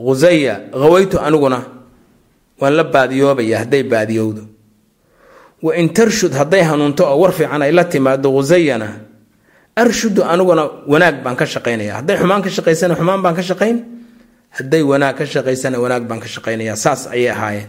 Khusaya 0.00 0.54
khawaytu 0.72 1.20
aniguna 1.20 1.58
waan 2.60 2.74
la 2.76 2.84
baadiyoobaya 2.84 3.58
hadday 3.58 3.82
baadiyowdo. 3.84 4.42
Wa 5.62 5.76
in 5.76 5.92
tarshud 5.92 6.32
hadday 6.32 6.62
hanuunto 6.64 7.04
oo 7.04 7.20
war 7.20 7.32
fiican 7.32 7.62
ay 7.62 7.72
la 7.72 7.84
timaado 7.84 8.32
khusayana 8.32 8.88
arshudu 9.76 10.24
aniguna 10.24 10.64
wanaag 10.88 11.22
baan 11.24 11.36
ka 11.36 11.44
shaqaynaya. 11.44 12.00
Hadday 12.00 12.16
xumaan 12.16 12.42
ka 12.42 12.48
shaqaysana 12.48 12.96
xumaan 12.96 13.20
baan 13.22 13.36
ka 13.36 13.42
shaqayn? 13.42 13.76
Hadday 14.56 14.82
wanaag 14.82 15.16
ka 15.20 15.24
shaqaysana 15.24 15.76
wanaag 15.78 16.08
baan 16.08 16.20
ka 16.20 16.28
shaqaynaya. 16.28 16.76
Saas 16.76 17.06
ayay 17.12 17.28
ahaayeen. 17.28 17.68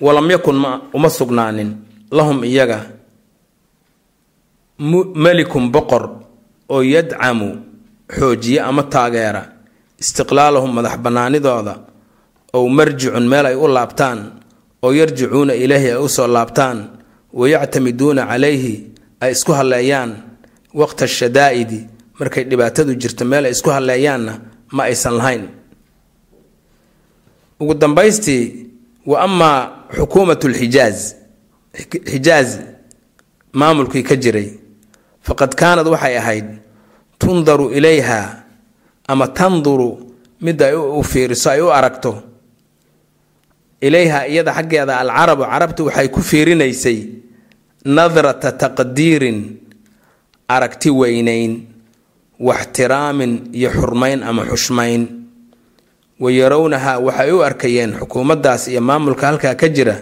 Walam 0.00 0.30
yakun 0.30 0.54
ma 0.54 0.80
uma 0.94 1.10
sugnaanin. 1.10 1.70
Lahum 2.14 2.44
iyaga 2.44 2.86
melikun 4.78 5.70
boqor 5.70 6.23
oo 6.68 6.82
yadcamu 6.82 7.48
xoojiye 8.18 8.60
ama 8.60 8.82
taageera 8.82 9.42
istiqlaalahum 9.98 10.72
madax 10.74 10.96
bannaanidooda 11.04 11.74
ow 12.52 12.68
marjicun 12.68 13.26
meel 13.28 13.46
ay 13.46 13.54
u 13.56 13.68
laabtaan 13.68 14.18
oo 14.82 14.92
yarjicuuna 14.92 15.54
ilaahi 15.54 15.88
ay 15.90 15.96
u 15.96 16.08
soo 16.08 16.26
laabtaan 16.26 16.78
wayactamiduuna 17.32 18.26
calayhi 18.26 18.74
ay 19.20 19.32
isku 19.32 19.52
halleeyaan 19.52 20.10
waqta 20.74 21.06
shadaa'idi 21.08 21.80
markay 22.20 22.44
dhibaatadu 22.50 22.94
jirto 22.94 23.24
meel 23.24 23.44
ay 23.44 23.50
isku 23.56 23.70
halleeyaanna 23.70 24.32
ma 24.76 24.82
aysan 24.84 25.14
lahayn. 25.16 25.44
Ugu 27.60 27.74
dambaystii 27.74 28.66
wa 29.06 29.20
amaa 29.22 29.58
xukuumat 29.96 30.44
lxijaaz 30.44 30.98
xijaaz 32.10 32.48
maamulkii 33.52 34.02
ka 34.02 34.16
jiray 34.16 34.48
faqad 35.26 35.52
kaanad 35.60 35.86
waxay 35.94 36.16
ahayd 36.20 36.46
tundaru 37.20 37.66
ilayha 37.78 38.20
ama 39.08 39.26
tanduru 39.38 39.90
mid 40.44 40.58
ay 40.62 40.74
u 40.76 41.02
fiiriso 41.02 41.48
ay 41.50 41.60
u 41.60 41.68
aragto. 41.72 42.12
Ilayha 43.80 44.26
iyada 44.28 44.52
xaggeeda 44.56 44.94
alcarabu 45.02 45.44
carabtu 45.44 45.82
waxay 45.88 46.08
ku 46.14 46.20
fiirinaysay 46.30 46.98
nadrata 47.84 48.50
taqdiirin 48.62 49.38
aragti 50.48 50.90
weynayn 51.00 51.52
waxtiraamin 52.40 53.32
iyo 53.58 53.70
xurmayn 53.76 54.20
ama 54.28 54.42
xushmayn. 54.52 55.02
Wa 56.20 56.28
yarownaha 56.32 56.92
waxay 57.06 57.30
u 57.32 57.38
arkayeen 57.48 57.92
xukuumaddaas 58.00 58.68
iyo 58.72 58.80
maamulka 58.80 59.26
halkaa 59.28 59.54
ka 59.60 59.68
jira 59.68 59.96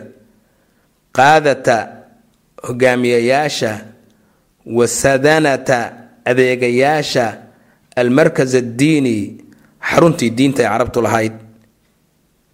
qaadata 1.17 1.77
hogaamiyayaasha 2.67 3.73
wa 4.67 4.87
sadanata 4.89 5.93
adeegayaasha 6.25 7.27
almarkas 7.97 8.55
addiini 8.55 9.17
xaruntii 9.89 10.31
diinta 10.31 10.63
ay 10.63 10.69
carabtu 10.69 11.03
lahayd. 11.03 11.33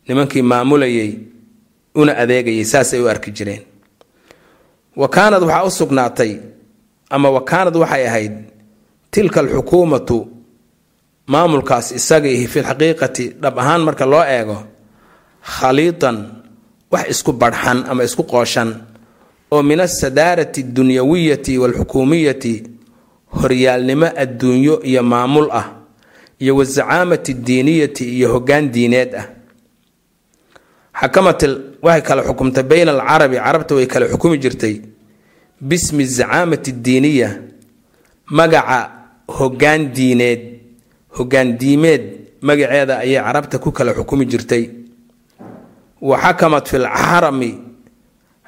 Nimankii 0.08 0.42
maamulayay 0.42 1.10
una 1.94 2.12
adeegayay 2.22 2.64
saasay 2.64 3.00
u 3.00 3.08
arki 3.08 3.30
jireen. 3.30 3.62
Wa 4.96 5.08
kaanad 5.08 5.42
waxaa 5.42 5.64
u 5.64 5.70
sugnaatay 5.70 6.32
ama 7.10 7.30
wa 7.30 7.40
kaanad 7.44 7.76
waxay 7.76 8.06
ahayd 8.08 8.34
tilka 9.10 9.40
alxukuumatu 9.40 10.18
maamulkaas 11.26 11.92
isaga 11.92 12.28
ihi 12.28 12.46
fi 12.46 12.60
lxaqiiqati 12.60 13.24
dhab 13.42 13.58
ahaan 13.58 13.82
marka 13.86 14.06
loo 14.06 14.24
eego 14.24 14.58
khaliitan 15.54 16.16
wax 16.92 17.04
isku 17.12 17.32
badhxan 17.32 17.78
ama 17.90 18.02
isku 18.08 18.22
qooshan 18.32 18.70
oo 19.50 19.62
min 19.62 19.80
asadaarati 19.80 20.60
adunyawiyati 20.60 21.58
waalxukuumiyati 21.58 22.62
horyaalnimo 23.40 24.06
adduunyo 24.16 24.82
iyo 24.82 25.02
maamul 25.02 25.48
ah 25.52 25.66
iyo 26.38 26.56
wazacaamati 26.56 27.34
diiniyati 27.34 28.04
iyo 28.16 28.32
hoggaan 28.32 28.70
diineed 28.72 29.14
ah. 29.14 29.26
Xakamat 31.00 31.42
waxay 31.82 32.02
kala 32.02 32.22
xukumtay 32.22 32.62
bayna 32.62 32.90
alcarabi 32.92 33.36
carabta 33.36 33.74
way 33.74 33.86
kala 33.86 34.06
xukumi 34.08 34.38
jirtay 34.38 34.80
bismi 35.60 36.04
zacaamati 36.04 36.72
diiniya 36.72 37.30
magaca 38.26 38.90
hoggaan 39.28 39.92
diineed 39.92 40.40
hoggaan 41.16 41.58
diimeed 41.58 42.02
magaceeda 42.42 42.98
ayay 42.98 43.22
carabta 43.22 43.58
ku 43.58 43.72
kala 43.72 43.94
xukumi 43.94 44.26
jirtay. 44.26 44.70
Wa 46.00 46.18
xakamat 46.18 46.68
fi 46.68 46.78
lxarami 46.78 47.50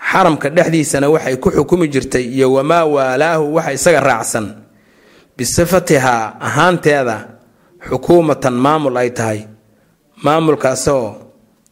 xaramka 0.08 0.48
dhexdiisana 0.56 1.06
waxay 1.14 1.36
ku 1.42 1.50
xukumi 1.50 1.86
jirtay 1.92 2.24
iyo 2.36 2.52
wamaa 2.52 2.84
waalaahu 2.84 3.54
waxa 3.54 3.72
isaga 3.72 4.00
raacsan. 4.00 4.46
Bisifatihaa 5.36 6.36
ahaanteeda 6.40 7.16
xukuumatan 7.88 8.54
maamul 8.64 8.96
ay 8.96 9.10
tahay. 9.10 9.40
Maamulkaasoo 10.24 11.06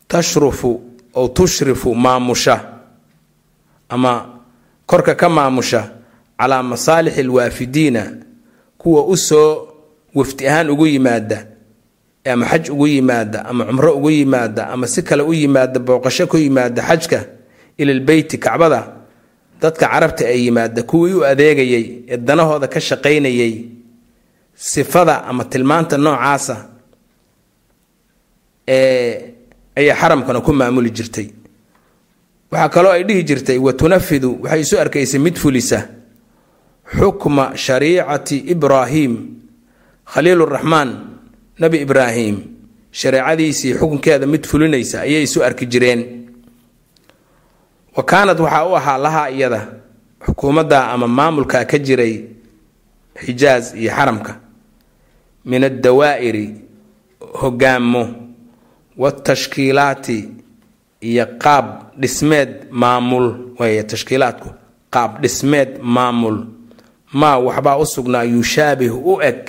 tashrufu 0.08 0.70
oo 1.14 1.28
tushrifu 1.28 1.94
maamusha. 1.94 2.56
Ama 3.88 4.12
korka 4.86 5.14
ka 5.14 5.28
maamusha 5.28 5.90
calaa 6.38 6.62
masaalixi 6.62 7.20
alwaafidiina 7.20 8.02
kuwa 8.78 9.04
u 9.06 9.16
soo 9.16 9.68
wafdi 10.14 10.48
ahaan 10.48 10.70
ugu 10.70 10.86
yimaada 10.86 11.46
ama 12.24 12.46
xaj 12.46 12.70
ugu 12.70 12.86
yimaada 12.86 13.44
ama 13.44 13.64
cumro 13.64 13.92
ugu 13.96 14.10
yimaada 14.10 14.68
ama 14.68 14.86
si 14.86 15.02
kale 15.02 15.22
u 15.22 15.32
yimaada 15.34 15.80
booqasho 15.80 16.26
ku 16.26 16.36
yimaada 16.36 16.82
xajka 16.82 17.24
ilalbeyti 17.78 18.38
kacbada 18.38 18.80
dadka 19.60 19.86
carabta 19.88 20.24
ee 20.32 20.38
yimaada 20.44 20.82
kuwii 20.82 21.12
u 21.12 21.24
adeegayay 21.24 21.84
ee 22.08 22.16
danahooda 22.16 22.66
ka 22.68 22.80
shaqaynayay 22.80 23.64
sifada 24.54 25.24
ama 25.24 25.44
tilmaanta 25.44 25.96
noocaasa 25.98 26.56
ee 28.68 29.34
ayay 29.76 29.94
xaramkana 29.94 30.40
ku 30.40 30.52
maamuli 30.52 30.90
jirtay. 30.90 31.28
Waxaa 32.50 32.68
kaloo 32.68 32.90
ay 32.92 33.04
dhihi 33.04 33.22
jirtay 33.24 33.58
wa 33.58 33.72
waxay 33.72 34.60
isu 34.60 34.78
arkaysay 34.78 35.20
mid 35.20 35.36
fulisa 35.36 35.88
xukma 36.98 37.56
shariicati 37.56 38.36
ibraahim 38.54 39.12
khaliiluraxmaan 40.04 40.90
nebi 41.58 41.78
ibraahim. 41.80 42.36
Shareecadiisii 42.92 43.74
xukunkeeda 43.74 44.26
mid 44.26 44.46
fulinaysa 44.46 45.00
ayay 45.00 45.22
isu 45.22 45.44
arki 45.44 45.66
jireen 45.66 46.17
wa 47.98 48.04
kaanad 48.10 48.38
waxaa 48.40 48.64
u 48.70 48.76
ahaa 48.78 48.98
lahaa 49.04 49.28
iyada 49.36 49.60
xukuumadda 50.24 50.78
ama 50.94 51.06
maamulka 51.18 51.64
ka 51.70 51.78
jiray 51.86 52.14
xijaaz 53.24 53.74
iyo 53.74 53.90
xaramka. 53.96 54.32
Min 55.44 55.64
addawaa'iri 55.64 56.46
hogaamo 57.40 58.02
watashkiilaati 59.02 60.18
iyo 61.00 61.26
qaab 61.42 61.66
dhismeed 62.00 62.50
maamul. 62.70 63.26
Wey 63.58 63.82
tashkiilaadku 63.82 64.48
qaab 64.94 65.10
dhismeed 65.22 65.70
maamul. 65.82 66.38
Maa 67.12 67.38
waxbaa 67.46 67.76
u 67.82 67.86
sugnaa 67.86 68.22
yushaabih 68.34 68.94
u 68.94 69.20
eg 69.28 69.40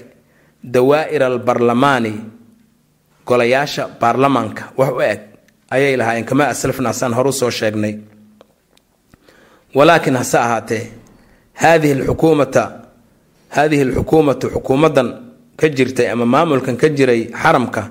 dawaa'ir 0.73 1.23
albarlamaani 1.23 2.13
golayaasha 3.27 3.83
baarlamaanka 4.01 4.63
wax 4.77 4.89
u 4.97 5.01
eg. 5.01 5.19
Ayay 5.69 5.97
lahaayeen 5.97 6.25
kama 6.25 6.47
aslafna 6.47 6.93
saan 6.93 7.13
horu 7.13 7.31
soo 7.33 7.51
sheegnay 7.59 7.95
walaakin 9.75 10.15
hase 10.15 10.38
ahaatee 10.38 10.91
haadihi 11.53 11.93
lxukuumata 11.93 12.71
haadihi 13.49 13.82
alxukuumatu 13.82 14.49
xukuumaddan 14.49 15.10
ka 15.60 15.67
jirtay 15.69 16.08
ama 16.12 16.25
maamulkan 16.25 16.77
ka 16.77 16.88
jiray 16.89 17.21
xaramka 17.41 17.84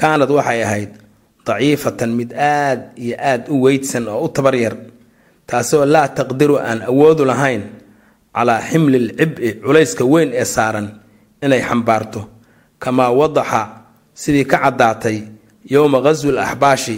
kaanad 0.00 0.30
waxay 0.30 0.62
ahayd 0.64 0.90
daciifatan 1.46 2.10
mid 2.18 2.30
aad 2.32 2.80
iyo 2.96 3.16
aad 3.30 3.42
u 3.48 3.62
weydsan 3.64 4.08
oo 4.08 4.24
u 4.24 4.28
tabaryar 4.28 4.74
taasoo 5.46 5.84
laa 5.86 6.08
taqdiru 6.08 6.56
aan 6.58 6.82
awoodu 6.90 7.24
lahayn 7.24 7.62
calaa 8.34 8.60
ximli 8.70 8.98
lcib'i 9.08 9.48
culayska 9.64 10.04
weyn 10.12 10.30
ee 10.40 10.44
saaran 10.44 10.88
inay 11.44 11.62
xambaarto 11.68 12.20
kamaa 12.82 13.10
wadaxa 13.20 13.60
sidii 14.14 14.44
ka 14.44 14.58
caddaatay 14.64 15.18
yowma 15.70 15.98
ghaswi 16.04 16.30
l 16.32 16.38
axbaashi 16.38 16.96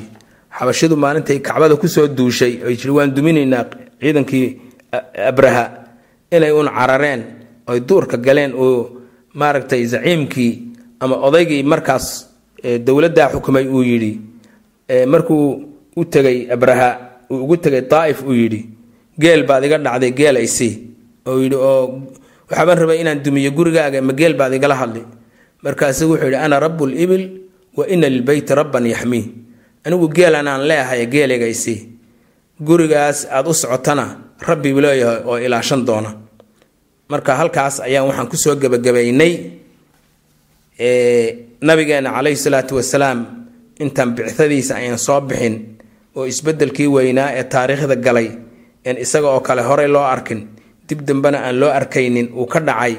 xabashidu 0.59 0.97
maalintay 0.97 1.39
kacbada 1.47 1.77
ku 1.77 1.89
soo 1.89 2.07
duushay 2.09 2.53
ay 2.67 2.75
jiri 2.81 2.91
waan 2.97 3.11
duminaynaa 3.17 3.65
ciidankii 4.01 4.47
abraha 5.31 5.65
inay 6.33 6.53
un 6.53 6.69
carareen 6.79 7.23
oy 7.71 7.81
duurka 7.89 8.17
galeen 8.17 8.53
oo 8.55 9.01
maaragtay 9.35 9.85
zaciimkii 9.93 10.53
ama 11.01 11.17
odaygii 11.27 11.63
markaas 11.63 12.07
dowladdaa 12.87 13.29
xukumay 13.33 13.67
uu 13.69 13.83
yidhi 13.83 14.13
markuu 15.07 15.45
u 15.97 16.05
tegay 16.05 16.47
abraha 16.53 16.89
uu 17.31 17.43
ugu 17.45 17.57
tegay 17.57 17.81
daa'if 17.93 18.23
uu 18.27 18.33
yidhi 18.35 18.61
geel 19.21 19.43
baad 19.49 19.65
iga 19.65 19.79
dhacday 19.79 20.13
geel 20.13 20.37
aysii 20.37 20.75
oo 21.27 21.39
yidhi 21.43 21.57
oo 21.57 22.03
waxaabaan 22.51 22.79
rabay 22.79 22.99
inaan 23.01 23.23
dumiyo 23.25 23.51
gurigaaga 23.51 24.01
ma 24.03 24.13
geel 24.13 24.35
baad 24.35 24.55
igala 24.55 24.75
hadli. 24.75 25.03
Markaasu 25.63 26.09
wuxuu 26.11 26.25
yidhi 26.27 26.37
ana 26.37 26.61
rabu 26.61 26.87
libil 26.87 27.25
wa 27.77 27.85
ina 27.89 28.09
lilbeyti 28.09 28.55
rabban 28.55 28.87
yaxmii 28.87 29.25
anigu 29.85 30.09
geelan 30.09 30.49
aan 30.49 30.63
leehay 30.69 31.07
geelayga 31.07 31.45
aysii 31.47 31.79
gurigaas 32.69 33.19
aad 33.31 33.47
u 33.49 33.55
socotana 33.63 34.05
rabbi 34.49 34.73
buu 34.75 34.81
leeyahay 34.85 35.23
oo 35.31 35.37
ilaashan 35.47 35.83
doona. 35.89 36.11
Marka 37.11 37.33
halkaas 37.41 37.81
ayaan 37.87 38.07
waxaan 38.09 38.29
ku 38.33 38.37
soo 38.37 38.55
gebagabaynay 38.63 39.33
nabigeena 41.69 42.11
calayhi 42.17 42.37
salaatu 42.37 42.77
wasalaam 42.81 43.19
intaan 43.81 44.15
bicadiisa 44.17 44.75
ayaan 44.81 44.99
soo 44.99 45.21
bixin 45.21 45.55
oo 46.17 46.25
isbedelkii 46.33 46.87
weynaa 46.97 47.31
ee 47.39 47.45
taariikhda 47.45 47.97
galay 48.07 48.29
een 48.89 48.97
isaga 49.05 49.29
oo 49.35 49.41
kale 49.41 49.63
horey 49.63 49.89
loo 49.89 50.03
arkin 50.15 50.41
dib 50.89 51.01
dambena 51.09 51.39
aan 51.47 51.57
loo 51.61 51.71
arkaynin 51.71 52.29
uu 52.39 52.47
ka 52.47 52.61
dhacay 52.61 52.95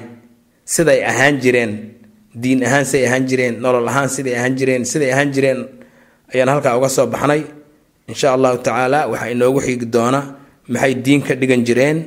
siday 0.73 0.99
ahaan 1.11 1.35
jireen 1.43 1.71
diin 2.41 2.59
ahaan 2.67 2.85
siday 2.85 3.05
ahaan 3.07 3.25
jireen 3.29 3.55
nolol 3.63 3.87
ahaan 3.91 4.09
siday 4.15 4.35
ahaan 4.37 4.53
jireen 4.59 4.83
siday 4.91 5.11
ahaan 5.13 5.31
jireen 5.35 5.59
ayaan 6.33 6.49
halkaa 6.53 6.77
uga 6.77 6.89
soo 6.89 7.07
baxnay 7.13 7.41
insha 8.11 8.27
allahu 8.35 8.57
tacaala 8.65 8.99
waxaa 9.11 9.31
inoogu 9.35 9.59
xigi 9.65 9.85
doona 9.95 10.19
maxay 10.73 10.93
diin 11.05 11.21
ka 11.27 11.33
dhigan 11.41 11.63
jireen. 11.67 11.97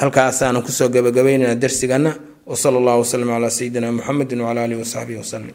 Halkaasaanu 0.00 0.62
ku 0.66 0.70
soo 0.78 0.88
gabagabaynayna 0.94 1.54
darsigana 1.62 2.10
wsala 2.46 2.76
allahu 2.80 3.00
waslm 3.02 3.28
calaa 3.34 3.50
sayidina 3.58 3.90
muxamedi 3.96 4.34
wcala 4.38 4.60
alihi 4.66 4.78
wasaxbihi 4.82 5.18
waslem 5.22 5.50